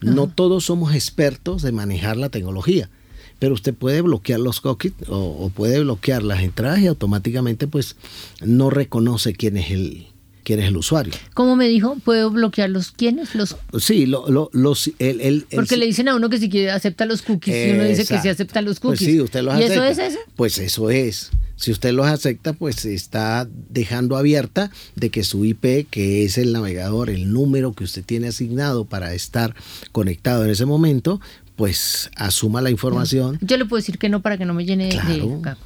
[0.02, 2.90] No todos somos expertos de manejar la tecnología,
[3.38, 7.96] pero usted puede bloquear los cookies o, o puede bloquear las entradas y automáticamente pues
[8.40, 10.06] no reconoce quién es el
[10.44, 11.12] quién es el usuario.
[11.34, 11.96] ¿Cómo me dijo?
[12.04, 13.36] ¿Puedo bloquear los quiénes?
[13.36, 16.48] Los, Sí, lo, lo- los el, el- el- porque le dicen a uno que si
[16.50, 19.12] quiere acepta los cookies y uno dice que sí acepta los Pues cookies.
[19.14, 19.88] sí, usted los ¿Y acepta.
[19.88, 20.18] eso es eso?
[20.34, 21.30] Pues eso es.
[21.62, 26.52] Si usted los acepta, pues está dejando abierta de que su IP, que es el
[26.52, 29.54] navegador, el número que usted tiene asignado para estar
[29.92, 31.20] conectado en ese momento,
[31.54, 33.38] pues asuma la información.
[33.42, 35.22] Yo le puedo decir que no para que no me llene Claro, de...
[35.22, 35.58] Oh, claro.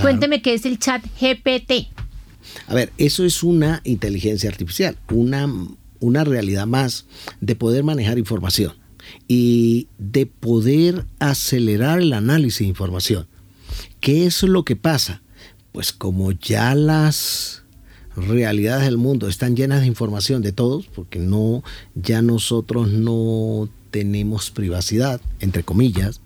[0.00, 1.88] Cuénteme qué es el chat GPT.
[2.66, 5.52] A ver, eso es una inteligencia artificial, una,
[6.00, 7.04] una realidad más
[7.42, 8.72] de poder manejar información
[9.28, 13.26] y de poder acelerar el análisis de información.
[14.00, 15.20] ¿Qué es lo que pasa?
[15.72, 17.62] Pues como ya las
[18.16, 21.62] realidades del mundo están llenas de información de todos, porque no,
[21.94, 26.20] ya nosotros no tenemos privacidad, entre comillas,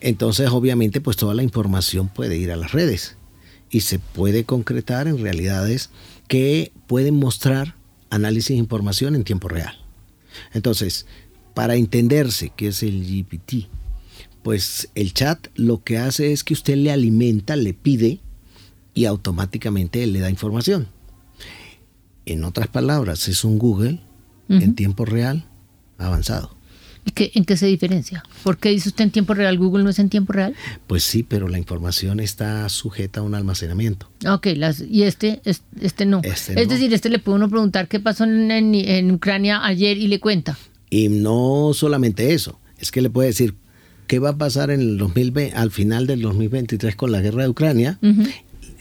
[0.00, 3.16] entonces obviamente pues toda la información puede ir a las redes
[3.70, 5.90] y se puede concretar en realidades
[6.28, 7.76] que pueden mostrar
[8.10, 9.78] análisis de información en tiempo real.
[10.52, 11.06] Entonces,
[11.54, 13.68] para entenderse qué es el GPT,
[14.42, 18.20] pues el chat lo que hace es que usted le alimenta, le pide
[18.94, 20.88] y automáticamente él le da información.
[22.26, 23.98] En otras palabras, es un Google
[24.48, 25.46] en tiempo real
[25.98, 26.54] avanzado.
[27.04, 28.22] ¿Y qué, ¿En qué se diferencia?
[28.44, 29.58] ¿Por qué dice usted en tiempo real?
[29.58, 30.54] ¿Google no es en tiempo real?
[30.86, 34.08] Pues sí, pero la información está sujeta a un almacenamiento.
[34.24, 36.20] Ah, Ok, las, y este, es- este no.
[36.22, 36.72] Este es no.
[36.74, 40.20] decir, este le puede uno preguntar qué pasó en, en- en Ucrania ayer y le
[40.20, 40.56] cuenta.
[40.90, 43.54] Y no solamente eso, es que le puede decir
[44.06, 47.48] qué va a pasar en el 2020, al final del 2023 con la guerra de
[47.48, 47.98] Ucrania.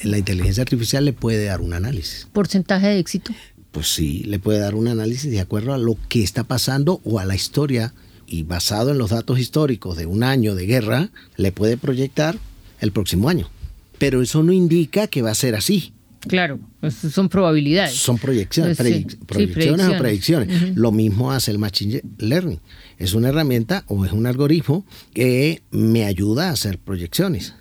[0.04, 2.28] La inteligencia artificial le puede dar un análisis.
[2.34, 3.32] Porcentaje de éxito.
[3.72, 7.20] Pues sí, le puede dar un análisis de acuerdo a lo que está pasando o
[7.20, 7.94] a la historia
[8.28, 12.38] y basado en los datos históricos de un año de guerra, le puede proyectar
[12.80, 13.50] el próximo año.
[13.98, 15.94] Pero eso no indica que va a ser así.
[16.28, 17.96] Claro, pues son probabilidades.
[17.96, 20.48] Son proyecciones, Pues sí, predic- sí, proyecciones o predicciones.
[20.48, 20.78] predicciones.
[20.78, 22.60] Lo mismo hace el Machine Learning.
[23.00, 27.56] Es una herramienta o es un algoritmo que me ayuda a hacer proyecciones.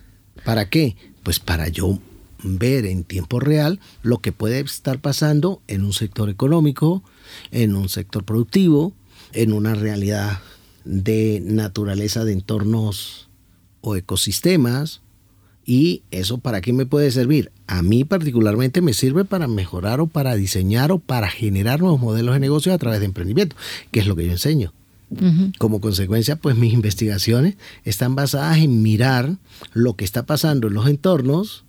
[0.44, 0.96] ¿Para qué?
[1.22, 1.98] Pues para yo
[2.42, 7.03] ver en tiempo real lo que puede estar pasando en un sector económico,
[7.50, 8.92] en un sector productivo,
[9.33, 10.40] en una realidad
[10.85, 13.29] de naturaleza de entornos
[13.81, 15.00] o ecosistemas.
[15.66, 17.53] ¿Y eso para qué me puede servir?
[17.66, 22.35] A mí particularmente me sirve para mejorar o para diseñar o para generar nuevos modelos
[22.35, 23.55] de negocio a través de emprendimiento,
[23.92, 24.72] que es lo que yo enseño.
[25.59, 29.37] Como consecuencia, pues mis investigaciones están basadas en mirar
[29.72, 31.64] lo que está pasando en los entornos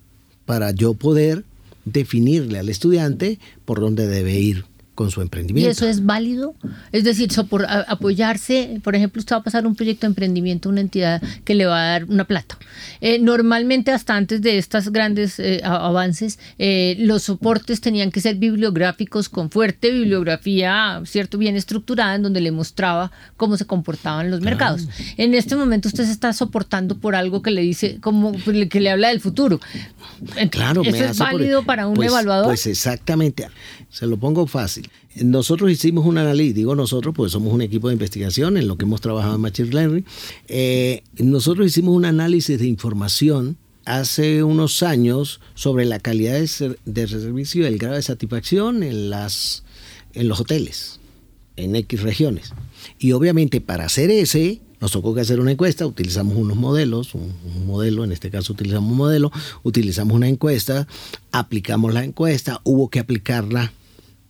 [0.52, 1.46] para yo poder
[1.86, 4.66] definirle al estudiante por dónde debe ir
[5.02, 5.68] con su emprendimiento.
[5.68, 6.54] ¿Y eso es válido?
[6.92, 10.72] Es decir, por, apoyarse, por ejemplo, usted va a pasar un proyecto de emprendimiento a
[10.72, 12.60] una entidad que le va a dar una plata.
[13.02, 18.36] Eh, normalmente, hasta antes de estos grandes eh, avances, eh, los soportes tenían que ser
[18.36, 21.40] bibliográficos con fuerte bibliografía, ¿cierto?
[21.40, 24.88] Bien estructurada, en donde le mostraba cómo se comportaban los mercados.
[25.18, 28.34] En este momento usted se está soportando por algo que le dice, como
[28.70, 29.60] que le habla del futuro.
[30.52, 32.46] Claro, ¿Eso es válido para un pues, evaluador?
[32.46, 33.48] Pues exactamente.
[33.90, 34.91] Se lo pongo fácil.
[35.16, 38.86] Nosotros hicimos un análisis, digo nosotros, porque somos un equipo de investigación en lo que
[38.86, 40.06] hemos trabajado en Machine Learning.
[40.48, 47.64] Eh, nosotros hicimos un análisis de información hace unos años sobre la calidad de, servicio
[47.64, 49.64] y el grado de satisfacción en, las,
[50.14, 51.00] en los hoteles,
[51.58, 52.54] en X regiones.
[52.98, 57.34] Y obviamente para hacer ese, nos tocó que hacer una encuesta, utilizamos unos modelos, un,
[57.66, 59.32] modelo, en este caso utilizamos un modelo,
[59.64, 60.88] utilizamos una encuesta,
[61.32, 63.74] aplicamos la encuesta, hubo que aplicarla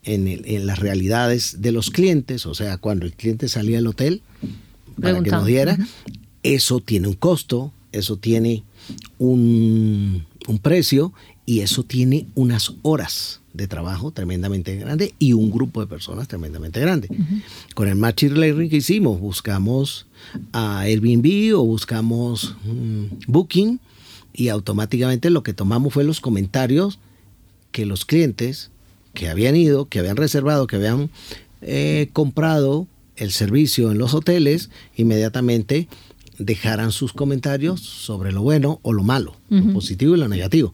[0.04, 3.88] en, el, en, las realidades de los clientes, o sea, cuando el cliente salía del
[3.88, 4.22] hotel
[5.00, 5.88] para que nos diera, uh -huh.
[6.44, 8.64] eso tiene un costo, eso tiene
[9.18, 11.14] un, un, precio
[11.46, 16.80] y eso tiene unas horas de trabajo tremendamente grande y un grupo de personas tremendamente
[16.80, 17.08] grande.
[17.12, 17.42] Uh -huh.
[17.76, 20.08] Con el Machine Learning que hicimos, buscamos
[20.52, 23.80] a Airbnb o buscamos um, Booking
[24.34, 27.00] y automáticamente lo que tomamos fue los comentarios
[27.72, 28.72] que los clientes
[29.13, 31.10] que habían ido, que habían reservado, que habían
[31.62, 35.88] eh, comprado el servicio en los hoteles, inmediatamente
[36.38, 39.65] dejaran sus comentarios sobre lo bueno o lo malo, uh -huh.
[39.67, 40.74] lo positivo y lo negativo.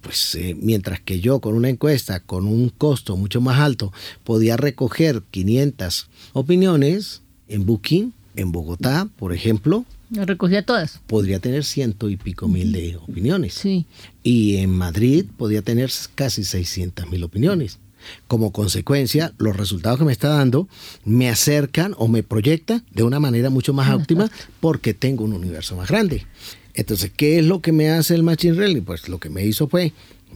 [0.00, 4.56] Pues eh, mientras que yo con una encuesta con un costo mucho más alto podía
[4.56, 11.00] recoger 500 opiniones en Booking, en Bogotá, por ejemplo, recogía todas.
[11.06, 13.54] Podría tener ciento y pico mil de opiniones.
[13.54, 13.86] Sí.
[14.22, 17.78] Y en Madrid podía tener casi 600 mil opiniones.
[18.26, 20.68] Como consecuencia, los resultados que me está dando
[21.04, 25.76] me acercan o me proyectan de una manera mucho más óptima porque tengo un universo
[25.76, 26.26] más grande.
[26.74, 28.84] Entonces, ¿qué es lo que me hace el Machine Learning?
[28.84, 29.92] Pues lo que me hizo fue,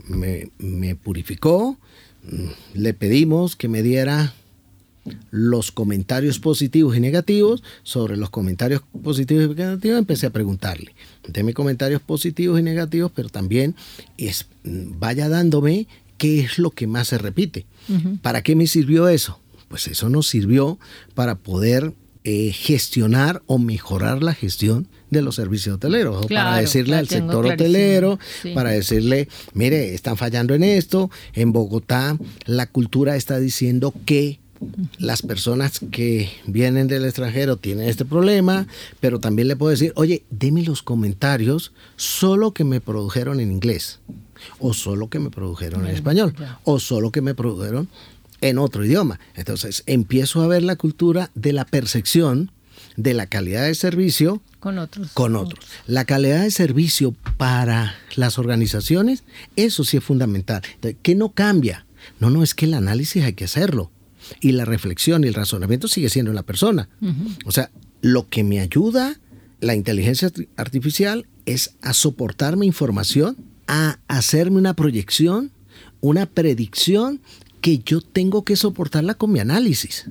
[0.08, 1.78] me, me purificó,
[2.74, 4.34] le pedimos que me diera
[5.30, 7.62] los comentarios positivos y negativos.
[7.82, 10.94] Sobre los comentarios positivos y negativos empecé a preguntarle.
[11.26, 13.74] Deme comentarios positivos y negativos, pero también
[14.16, 15.86] es, vaya dándome
[16.18, 17.66] qué es lo que más se repite.
[17.88, 18.20] Uh -huh.
[18.20, 19.38] ¿Para qué me sirvió eso?
[19.68, 20.78] Pues eso nos sirvió
[21.14, 21.92] para poder
[22.24, 26.26] eh, gestionar o mejorar la gestión de los servicios hoteleros.
[26.26, 28.52] Claro, para decirle al sector hotelero, sí.
[28.54, 31.10] para decirle, mire, están fallando en esto.
[31.32, 34.38] En Bogotá la cultura está diciendo que
[34.98, 38.66] las personas que vienen del extranjero tienen este problema,
[39.00, 44.00] pero también le puedo decir, oye, deme los comentarios solo que me produjeron en inglés,
[44.58, 47.88] o solo que me produjeron en español, o solo que me produjeron
[48.40, 49.20] en otro idioma.
[49.34, 52.50] Entonces empiezo a ver la cultura de la percepción
[52.96, 55.10] de la calidad de servicio con otros.
[55.12, 55.64] Con otros.
[55.86, 59.24] La calidad de servicio para las organizaciones,
[59.56, 60.62] eso sí es fundamental.
[61.02, 61.84] ¿Qué no cambia?
[62.20, 63.90] No, no, es que el análisis hay que hacerlo
[64.40, 66.88] y la reflexión y el razonamiento sigue siendo la persona.
[67.00, 67.38] Uh -huh.
[67.46, 69.18] O sea, lo que me ayuda
[69.62, 73.36] la inteligencia artificial es a soportarme información,
[73.68, 75.52] a hacerme una proyección,
[76.00, 77.20] una predicción
[77.60, 80.06] que yo tengo que soportarla con mi análisis.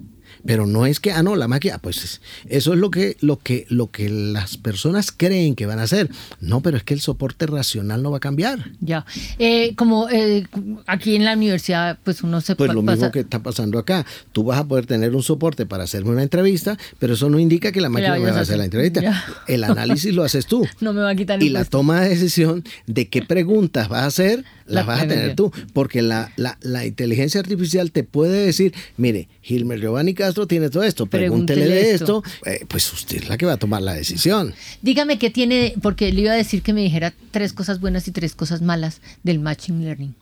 [0.45, 3.65] Pero no es que, ah, no, la máquina, pues eso es lo que, lo, que,
[3.69, 6.10] lo que las personas creen que van a hacer.
[6.39, 8.71] No, pero es que el soporte racional no va a cambiar.
[8.80, 9.06] Ya.
[9.39, 10.46] Eh, como eh,
[10.87, 12.96] aquí en la universidad, pues uno se Pues lo pasa...
[12.96, 14.06] mismo que está pasando acá.
[14.31, 17.71] Tú vas a poder tener un soporte para hacerme una entrevista, pero eso no indica
[17.71, 19.02] que la máquina me va a hacer la entrevista.
[19.02, 19.23] Ya.
[19.48, 20.67] El análisis lo haces tú.
[20.79, 24.06] No me va a quitar Y la toma de decisión de qué preguntas vas a
[24.08, 25.52] hacer, las vas a tener tú.
[25.73, 30.84] Porque la, la, la inteligencia artificial te puede decir, mire, Gilmer Giovanni Castro tiene todo
[30.84, 32.50] esto, pregúntele, pregúntele de esto, esto.
[32.50, 34.54] Eh, pues usted es la que va a tomar la decisión.
[34.82, 38.12] Dígame qué tiene, porque le iba a decir que me dijera tres cosas buenas y
[38.12, 40.15] tres cosas malas del Machine Learning.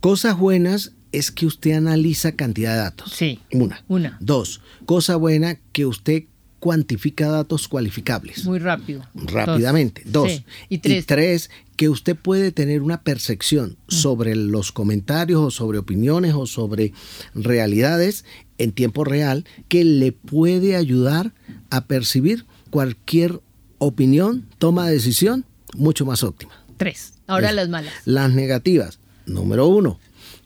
[0.00, 3.12] Cosas buenas es que usted analiza cantidad de datos.
[3.12, 3.40] Sí.
[3.52, 3.82] Una.
[3.88, 4.18] Una.
[4.20, 4.60] Dos.
[4.84, 6.24] Cosa buena que usted
[6.60, 8.44] cuantifica datos cualificables.
[8.44, 9.04] Muy rápido.
[9.14, 10.02] Rápidamente.
[10.04, 10.32] Dos.
[10.32, 10.44] Sí.
[10.68, 11.06] Y tres.
[11.06, 16.92] tres, que usted puede tener una percepción sobre los comentarios o sobre opiniones o sobre
[17.34, 18.24] realidades
[18.58, 21.32] en tiempo real que le puede ayudar
[21.70, 23.40] a percibir cualquier
[23.78, 25.44] opinión, toma de decisión
[25.76, 26.52] mucho más óptima.
[26.76, 27.14] Tres.
[27.26, 27.92] Ahora Es- las malas.
[28.04, 28.98] Las negativas.
[29.26, 29.98] Número uno,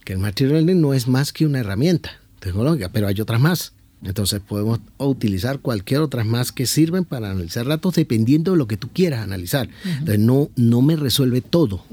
[0.04, 2.10] que el Machine Learning no es más que una herramienta
[2.40, 3.72] tecnológica, pero hay otras más.
[4.02, 8.76] Entonces podemos utilizar cualquier otras más que sirven para analizar datos dependiendo de lo que
[8.76, 9.68] tú quieras analizar.
[9.84, 11.84] Entonces no, no me resuelve todo.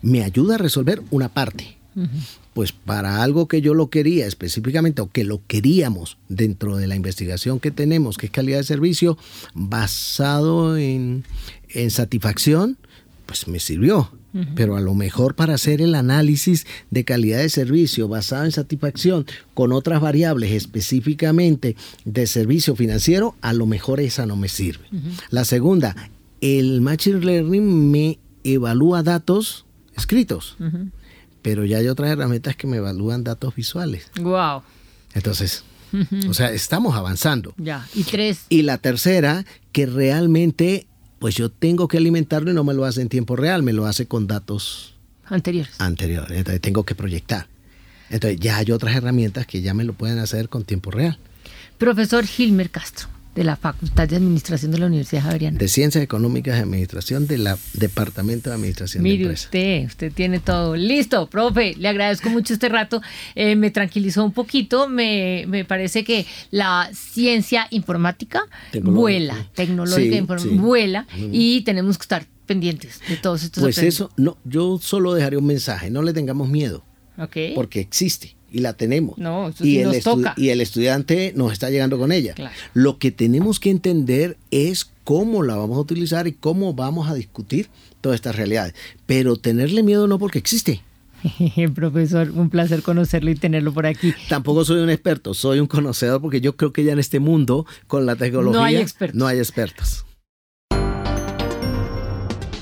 [0.00, 1.76] Me ayuda a resolver una parte.
[2.54, 6.96] Pues para algo que yo lo quería específicamente o que lo queríamos dentro de la
[6.96, 9.16] investigación que tenemos, que es calidad de servicio,
[9.54, 11.24] basado en,
[11.70, 12.76] en satisfacción,
[13.26, 14.10] pues me sirvió.
[14.54, 19.26] Pero a lo mejor para hacer el análisis de calidad de servicio basado en satisfacción
[19.52, 21.76] con otras variables específicamente
[22.06, 24.86] de servicio financiero, a lo mejor esa no me sirve.
[25.28, 25.94] La segunda,
[26.40, 30.56] el Machine Learning me evalúa datos escritos,
[31.42, 34.10] pero ya hay otras herramientas que me evalúan datos visuales.
[34.20, 34.62] Wow.
[35.14, 35.64] Entonces,
[36.28, 37.52] o sea, estamos avanzando.
[37.58, 37.86] Ya.
[37.94, 38.46] Y tres.
[38.48, 40.86] Y la tercera, que realmente,
[41.18, 43.86] pues yo tengo que alimentarlo y no me lo hace en tiempo real, me lo
[43.86, 44.94] hace con datos
[45.26, 45.80] Anteriores.
[45.80, 46.38] anteriores.
[46.38, 47.46] Entonces tengo que proyectar.
[48.10, 51.18] Entonces ya hay otras herramientas que ya me lo pueden hacer con tiempo real.
[51.78, 55.58] Profesor Gilmer Castro, de la Facultad de Administración de la Universidad Javeriana.
[55.58, 59.46] De Ciencias Económicas y Administración del Departamento de Administración de Mire Empresas.
[59.46, 60.76] usted, usted tiene todo.
[60.76, 63.00] Listo, profe, le agradezco mucho este rato.
[63.34, 64.88] Eh, me tranquilizó un poquito.
[64.88, 69.00] Me, me parece que la ciencia informática Tecnológica.
[69.00, 70.48] vuela, tecnológica Sí, inform- sí.
[70.50, 75.36] vuela y tenemos que estar pendientes de todos estos Pues eso, no, yo solo dejaré
[75.38, 76.84] un mensaje, no le tengamos miedo,
[77.54, 79.18] porque existe y la tenemos.
[79.18, 80.34] No, eso y, sí el nos toca.
[80.36, 82.34] y el estudiante nos está llegando con ella.
[82.34, 82.54] Claro.
[82.74, 87.14] Lo que tenemos que entender es cómo la vamos a utilizar y cómo vamos a
[87.14, 87.68] discutir
[88.00, 88.74] todas estas realidades.
[89.06, 90.82] Pero tenerle miedo no porque existe.
[91.74, 94.12] Profesor, un placer conocerlo y tenerlo por aquí.
[94.28, 97.66] Tampoco soy un experto, soy un conocedor porque yo creo que ya en este mundo
[97.86, 99.18] con la tecnología No hay expertos.
[99.18, 100.04] no hay expertos.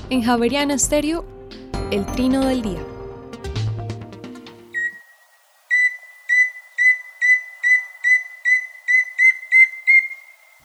[0.09, 1.25] En Javeriana Stereo,
[1.91, 2.85] el trino del día.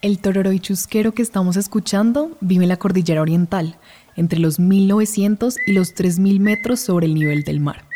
[0.06, 3.76] El tororoi chusquero que estamos escuchando vive en la cordillera oriental,
[4.14, 7.88] entre los 1900 y los 3000 metros sobre el nivel del mar.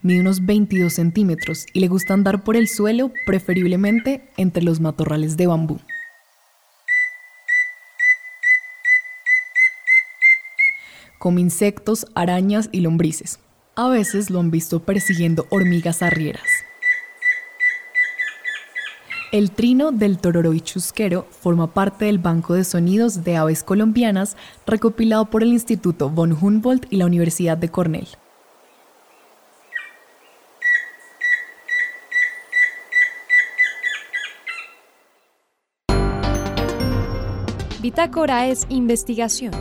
[0.00, 5.36] Mide unos 22 centímetros y le gusta andar por el suelo, preferiblemente entre los matorrales
[5.36, 5.80] de bambú.
[11.18, 13.38] Come insectos, arañas y lombrices.
[13.74, 16.59] A veces lo han visto persiguiendo hormigas arrieras.
[19.32, 25.26] El trino del tororoi chusquero forma parte del Banco de Sonidos de Aves Colombianas recopilado
[25.26, 28.08] por el Instituto von Humboldt y la Universidad de Cornell.
[37.80, 39.52] Bitácora es investigación,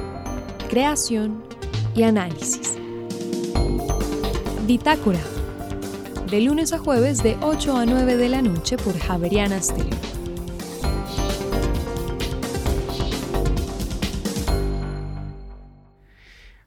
[0.67, 1.43] creación
[1.95, 2.75] y análisis.
[4.65, 5.38] Bitácora.
[6.29, 9.97] De lunes a jueves de 8 a 9 de la noche por Javeriana Stereo.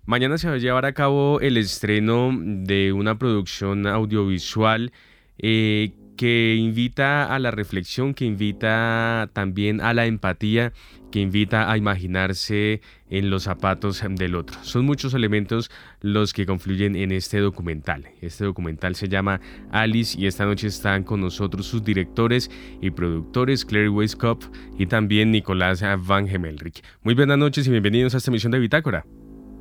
[0.05, 4.91] Mañana se va a llevar a cabo el estreno de una producción audiovisual
[5.39, 10.73] eh, que invita a la reflexión, que invita también a la empatía,
[11.11, 14.59] que invita a imaginarse en los zapatos del otro.
[14.63, 18.09] Son muchos elementos los que confluyen en este documental.
[18.21, 19.41] Este documental se llama
[19.71, 22.51] Alice y esta noche están con nosotros sus directores
[22.81, 24.49] y productores Claire Weiskopf
[24.79, 26.83] y también Nicolás Van Gemelrich.
[27.03, 29.05] Muy buenas noches y bienvenidos a esta emisión de Bitácora.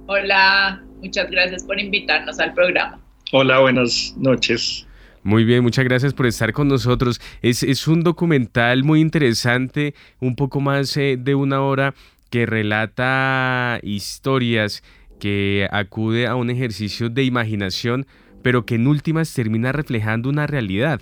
[0.07, 2.99] Hola, muchas gracias por invitarnos al programa.
[3.33, 4.87] Hola, buenas noches.
[5.23, 7.21] Muy bien, muchas gracias por estar con nosotros.
[7.43, 11.93] Es, es un documental muy interesante, un poco más eh, de una hora,
[12.31, 14.83] que relata historias,
[15.19, 18.07] que acude a un ejercicio de imaginación,
[18.41, 21.01] pero que en últimas termina reflejando una realidad.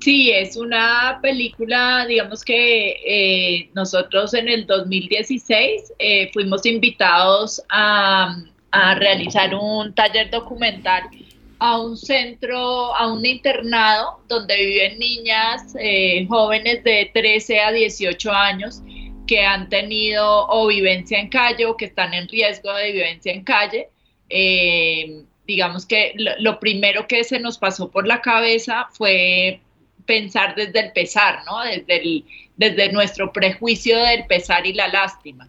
[0.00, 8.36] Sí, es una película, digamos que eh, nosotros en el 2016 eh, fuimos invitados a,
[8.70, 11.02] a realizar un taller documental
[11.60, 18.32] a un centro, a un internado donde viven niñas eh, jóvenes de 13 a 18
[18.32, 18.82] años
[19.26, 23.44] que han tenido o vivencia en calle o que están en riesgo de vivencia en
[23.44, 23.90] calle.
[24.30, 29.60] Eh, digamos que lo, lo, primero que se nos pasó por la cabeza fue
[30.06, 31.60] pensar desde el pesar, ¿no?
[31.60, 32.24] Desde, el,
[32.60, 35.48] desde nuestro prejuicio del pesar y la lástima.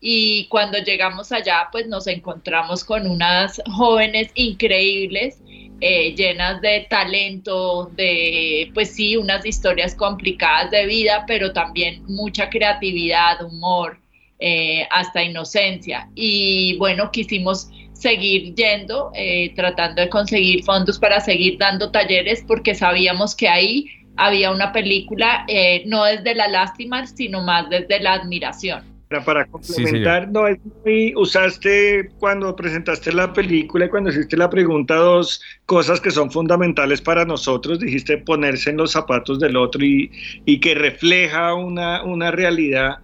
[0.00, 5.40] Y cuando llegamos allá, pues nos encontramos con unas jóvenes increíbles,
[5.80, 12.50] eh, llenas de talento, de, pues sí, unas historias complicadas de vida, pero también mucha
[12.50, 14.00] creatividad, humor,
[14.40, 16.10] eh, hasta inocencia.
[16.16, 22.74] Y bueno, quisimos seguir yendo, eh, tratando de conseguir fondos para seguir dando talleres, porque
[22.74, 23.86] sabíamos que ahí
[24.18, 28.82] había una película eh, no desde la lástima, sino más desde la admiración.
[29.24, 34.96] Para complementar, no es muy, usaste cuando presentaste la película y cuando hiciste la pregunta
[34.96, 37.78] dos cosas que son fundamentales para nosotros.
[37.78, 40.10] Dijiste ponerse en los zapatos del otro y,
[40.44, 42.98] y que refleja una, una realidad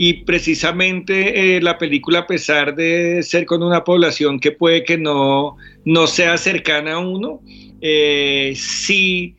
[0.00, 4.96] y precisamente eh, la película, a pesar de ser con una población que puede que
[4.96, 7.40] no, no sea cercana a uno,
[7.80, 9.34] eh, sí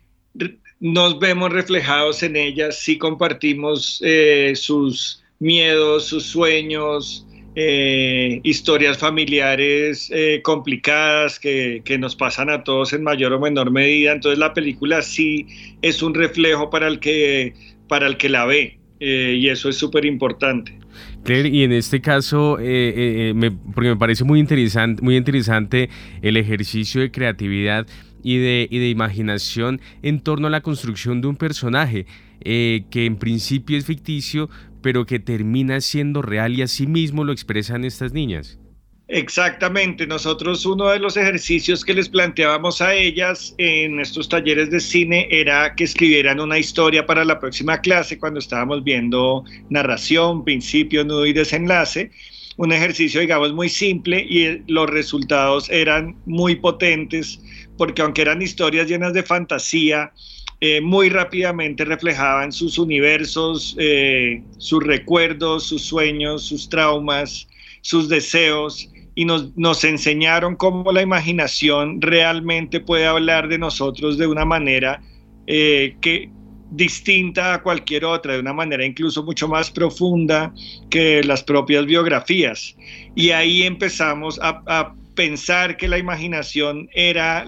[0.80, 7.26] nos vemos reflejados en ella, sí compartimos eh, sus miedos, sus sueños,
[8.44, 10.10] historias familiares
[10.44, 14.14] complicadas que, que, nos pasan a todos en mayor o menor medida.
[14.14, 15.46] Entonces la película sí
[15.82, 17.54] es un reflejo para el que,
[17.90, 18.80] para el que la ve.
[19.00, 20.78] Eh, y eso es súper importante.
[21.24, 25.90] Claire, y en este caso, eh, eh, me, porque me parece muy interesante, muy interesante
[26.22, 27.88] el ejercicio de creatividad
[28.24, 32.06] y de, y de imaginación en torno a la construcción de un personaje
[32.42, 34.50] que en principio es ficticio,
[34.82, 38.60] pero que termina siendo real y así mismo lo expresan estas niñas.
[39.12, 44.80] Exactamente, nosotros uno de los ejercicios que les planteábamos a ellas en estos talleres de
[44.80, 51.04] cine era que escribieran una historia para la próxima clase cuando estábamos viendo narración, principio,
[51.04, 52.12] nudo y desenlace.
[52.58, 57.42] Un ejercicio, digamos, muy simple y los resultados eran muy potentes
[57.80, 60.12] porque aunque eran historias llenas de fantasía,
[60.60, 67.48] eh, muy rápidamente reflejaban sus universos, eh, sus recuerdos, sus sueños, sus traumas,
[67.80, 74.28] sus deseos y nos, nos enseñaron cómo la imaginación realmente puede hablar de nosotros de
[74.28, 75.02] una manera
[75.48, 76.30] eh, que
[76.72, 80.54] distinta a cualquier otra, de una manera incluso mucho más profunda
[80.90, 82.76] que las propias biografías.
[83.16, 87.46] Y ahí empezamos a, a pensar que la imaginación era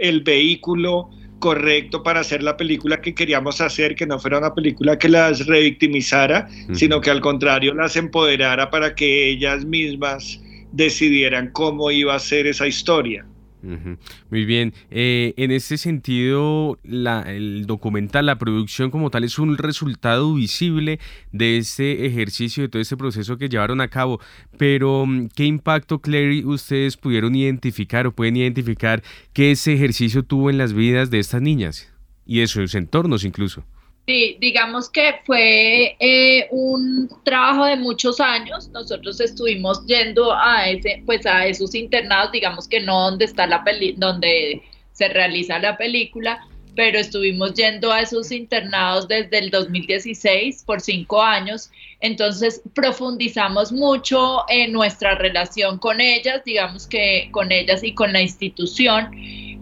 [0.00, 1.08] el vehículo
[1.38, 5.46] correcto para hacer la película que queríamos hacer, que no fuera una película que las
[5.46, 10.40] revictimizara, sino que al contrario las empoderara para que ellas mismas
[10.72, 13.24] decidieran cómo iba a ser esa historia.
[13.62, 20.34] Muy bien, eh, en este sentido, el documental, la producción como tal, es un resultado
[20.34, 20.98] visible
[21.30, 24.20] de este ejercicio, de todo este proceso que llevaron a cabo.
[24.58, 29.02] Pero, mm, ¿qué impacto, Clary, ustedes pudieron identificar o pueden identificar
[29.32, 31.92] que ese ejercicio tuvo en las vidas de estas niñas
[32.26, 33.64] y de sus entornos incluso?
[34.04, 38.68] Sí, digamos que fue eh, un trabajo de muchos años.
[38.70, 43.62] Nosotros estuvimos yendo a ese, pues a esos internados, digamos que no donde está la
[43.62, 46.44] peli, donde se realiza la película,
[46.74, 51.70] pero estuvimos yendo a esos internados desde el 2016 por cinco años.
[52.00, 58.20] Entonces profundizamos mucho en nuestra relación con ellas, digamos que con ellas y con la
[58.20, 59.10] institución.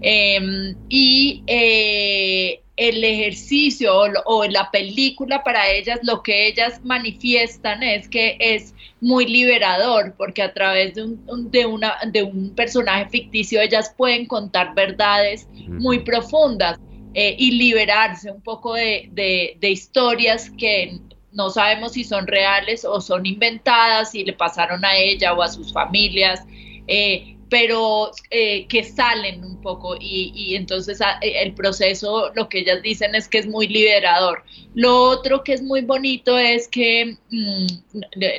[0.03, 3.93] Em, y eh, el ejercicio
[4.24, 10.43] o, la película para ellas, lo que ellas manifiestan es que es muy liberador, porque
[10.43, 15.99] a través de un, de una, de un personaje ficticio ellas pueden contar verdades muy
[15.99, 16.81] profundas
[17.12, 21.01] eh, y liberarse un poco de, de, historias que
[21.33, 25.49] no sabemos si son reales o son inventadas, si le pasaron a ella o a
[25.49, 26.41] sus familias.
[26.87, 32.61] Eh, pero eh, que salen un poco y, entonces ah, eh, el proceso, lo que
[32.61, 34.44] ellas dicen es que es muy liberador.
[34.74, 37.66] Lo otro que es muy bonito es que mm,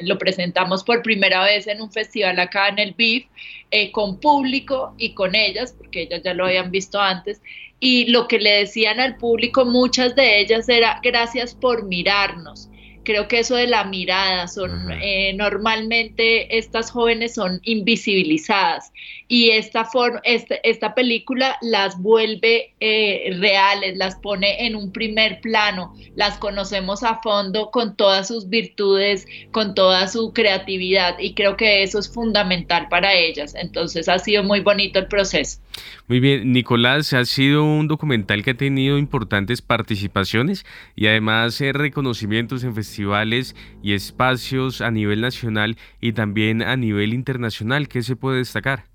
[0.04, 3.26] lo presentamos por primera vez en un festival acá en el BIF
[3.70, 7.42] eh, con público y con ellas, porque ellas ya lo habían visto antes,
[7.82, 12.71] y lo que le decían al público, muchas de ellas era gracias por mirarnos
[13.04, 18.92] creo que eso de la mirada, son eh, normalmente estas jóvenes son invisibilizadas
[19.32, 25.40] y esta, forma, esta, esta película las vuelve eh, reales, las pone en un primer
[25.40, 31.56] plano, las conocemos a fondo con todas sus virtudes, con toda su creatividad y creo
[31.56, 33.56] que eso es fundamental para ellas.
[33.56, 35.62] Entonces ha sido muy bonito el proceso.
[36.10, 41.72] Muy bien, Nicolás, ha sido un documental que ha tenido importantes participaciones y además eh,
[41.72, 47.88] reconocimientos en festivales y espacios a nivel nacional y también a nivel internacional.
[47.88, 48.91] ¿Qué se puede destacar?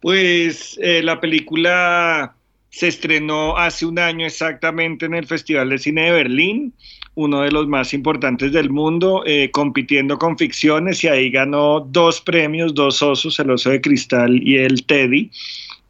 [0.00, 2.34] Pues eh, la película
[2.70, 6.74] se estrenó hace un año exactamente en el Festival de Cine de Berlín,
[7.14, 12.20] uno de los más importantes del mundo, eh, compitiendo con ficciones y ahí ganó dos
[12.20, 15.30] premios, dos osos, el oso de cristal y el Teddy,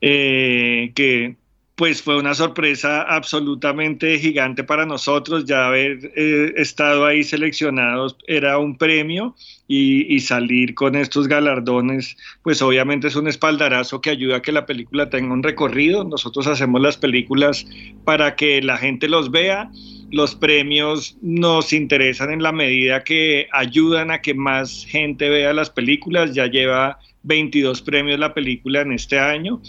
[0.00, 1.34] eh, que
[1.76, 8.58] pues fue una sorpresa absolutamente gigante para nosotros, ya haber eh, estado ahí seleccionados era
[8.58, 9.36] un premio
[9.68, 14.64] y, salir con estos galardones, pues obviamente es un espaldarazo que ayuda a que la
[14.64, 16.04] película tenga un recorrido.
[16.04, 17.66] Nosotros hacemos las películas
[18.04, 19.70] para que la gente los vea.
[20.10, 25.70] Los premios nos interesan en la medida que ayudan a que más gente vea las
[25.70, 26.32] películas.
[26.32, 29.60] Ya lleva 22 premios la película en este año.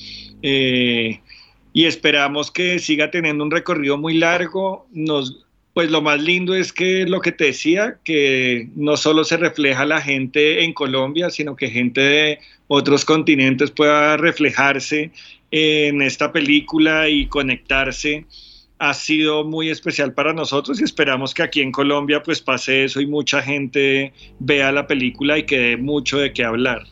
[0.41, 1.19] Eh,
[1.77, 4.87] y esperamos que siga teniendo un recorrido muy largo.
[4.93, 9.37] Nos, pues lo más lindo es que lo que te decía, que no solo se
[9.37, 15.11] refleja la gente en Colombia, sino que gente de otros continentes pueda reflejarse
[15.51, 18.25] en esta película y conectarse
[18.79, 23.01] ha sido muy especial para nosotros y esperamos que aquí en Colombia pues pase eso
[23.01, 26.87] y mucha gente vea la película y quede mucho de qué hablar.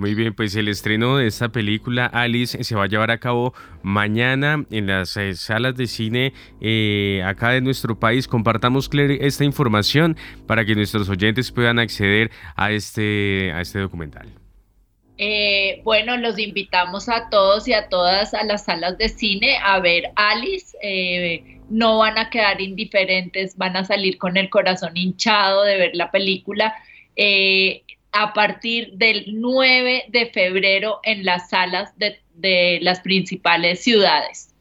[0.00, 3.52] Muy bien, pues el estreno de esta película Alice se va a llevar a cabo
[3.82, 6.32] mañana en las eh, salas de cine
[6.62, 8.26] eh, acá de nuestro país.
[8.26, 14.26] Compartamos Claire, esta información para que nuestros oyentes puedan acceder a este, a este documental.
[15.18, 19.80] Eh, bueno, los invitamos a todos y a todas a las salas de cine a
[19.80, 20.78] ver Alice.
[21.68, 26.10] no van a quedar indiferentes, van a salir con el corazón hinchado de ver la
[26.10, 26.74] película
[28.12, 34.54] a partir del 9 de febrero en las salas de, las principales ciudades.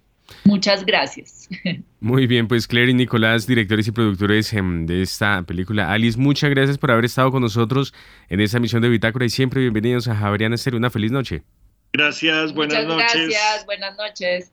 [0.44, 1.50] Muchas gracias.
[2.00, 6.50] Muy bien, pues Claire y Nicolás, directores y productores em, de esta película Alice, muchas
[6.50, 7.94] gracias por haber estado con nosotros
[8.30, 10.78] en esta misión de Bitácora y siempre bienvenidos a Javeriana Estéreo.
[10.78, 11.44] Una feliz noche.
[11.92, 14.52] Gracias, buenas muchas Gracias, buenas noches.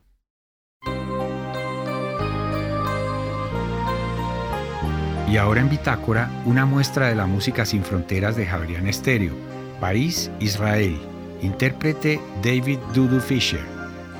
[5.29, 9.33] Y ahora en Bitácora, una muestra de la música sin fronteras de Javerian Estéreo,
[9.81, 10.97] París, Israel.
[11.43, 13.61] Intérprete David Dudu Fisher.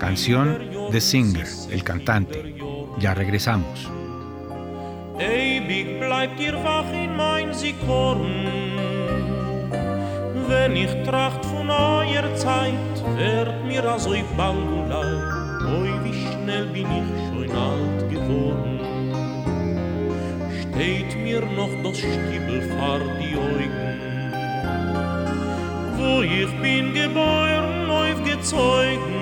[0.01, 0.59] Canción
[0.91, 2.57] The Singer, el cantante.
[2.99, 3.89] Ya regresamos.
[5.19, 8.67] Ewig bleibt ihr wach in mein Sikorn.
[10.49, 12.75] Wenn ich tracht von eurer Zeit,
[13.17, 15.37] wird mir also bang und leid.
[15.67, 18.66] Oi, wie schnell bin ich schon alt geworden.
[20.77, 23.71] Steht mir noch das Stiebel vor die Augen.
[25.97, 29.17] Wo ich bin geboren, aufgezeugen,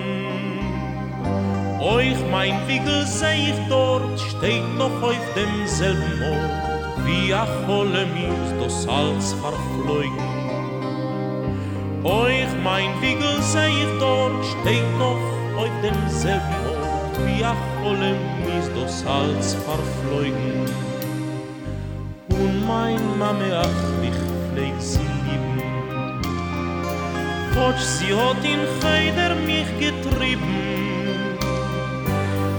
[1.81, 8.35] euch mein Wiegel seh ich dort, steht noch auf demselben Ort, wie a Cholle mir
[8.61, 10.19] das Salz verfleugen.
[12.03, 15.23] Euch mein Wiegel seh ich dort, steht noch
[15.57, 20.94] auf demselben Ort, wie a Cholle mir das Salz verfleugen.
[22.67, 24.19] Mein Mame ach mich
[24.53, 25.61] pfleg sie lieben
[27.57, 30.55] Hoch sie hat in Heider mich getrieben.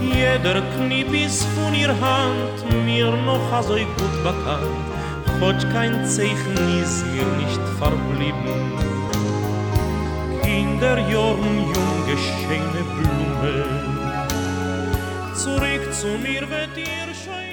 [0.01, 4.85] Jeder Kniep ist von ihr Hand mir noch so gut bekannt.
[5.41, 8.95] Hoch kein Zeichen ist mir nicht verblieben.
[10.41, 13.65] Kinder, Jorn, junge, schöne Blume
[15.33, 17.44] Zurück zu mir wird ihr schein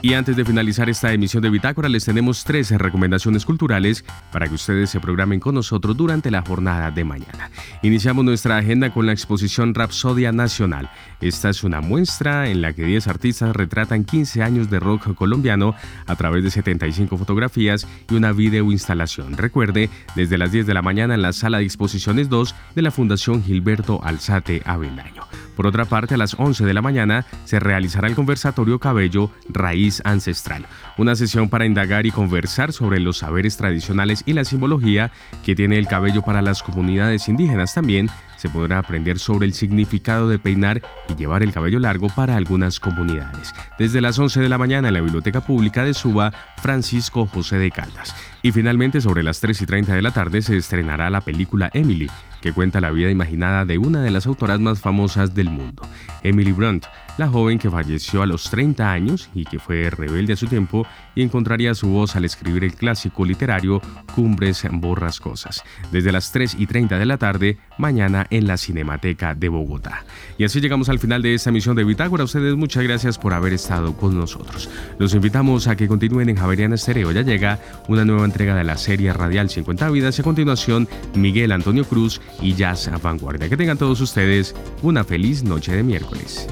[0.00, 4.54] Y antes de finalizar esta emisión de Bitácora, les tenemos tres recomendaciones culturales para que
[4.54, 7.50] ustedes se programen con nosotros durante la jornada de mañana.
[7.82, 10.88] Iniciamos nuestra agenda con la exposición Rapsodia Nacional.
[11.20, 15.74] Esta es una muestra en la que 10 artistas retratan 15 años de rock colombiano
[16.06, 19.36] a través de 75 fotografías y una video instalación.
[19.36, 22.92] Recuerde, desde las 10 de la mañana en la sala de exposiciones 2 de la
[22.92, 25.24] Fundación Gilberto Alzate Avelaño.
[25.56, 29.87] Por otra parte, a las 11 de la mañana se realizará el conversatorio Cabello Raíz
[30.04, 30.66] Ancestral,
[30.96, 35.10] una sesión para indagar y conversar sobre los saberes tradicionales y la simbología
[35.44, 37.74] que tiene el cabello para las comunidades indígenas.
[37.74, 42.36] También se podrá aprender sobre el significado de peinar y llevar el cabello largo para
[42.36, 43.52] algunas comunidades.
[43.78, 47.70] Desde las 11 de la mañana en la Biblioteca Pública de Suba, Francisco José de
[47.70, 48.14] Caldas.
[48.42, 52.08] Y finalmente sobre las 3 y 30 de la tarde se estrenará la película Emily,
[52.40, 55.82] que cuenta la vida imaginada de una de las autoras más famosas del mundo,
[56.22, 56.86] Emily Brunt,
[57.18, 60.86] la joven que falleció a los 30 años y que fue rebelde a su tiempo
[61.14, 63.82] y encontraría su voz al escribir el clásico literario
[64.14, 65.64] Cumbres Borrascosas.
[65.90, 70.04] Desde las 3 y 30 de la tarde, mañana en la Cinemateca de Bogotá.
[70.38, 72.24] Y así llegamos al final de esta emisión de Bitácora.
[72.24, 74.70] Ustedes muchas gracias por haber estado con nosotros.
[74.98, 77.10] Los invitamos a que continúen en Javeriana Estéreo.
[77.10, 77.58] Ya llega
[77.88, 82.20] una nueva entrega de la serie radial 50 vidas y a continuación Miguel Antonio Cruz
[82.40, 83.48] y Jazz Vanguardia.
[83.48, 86.48] Que tengan todos ustedes una feliz noche de miércoles.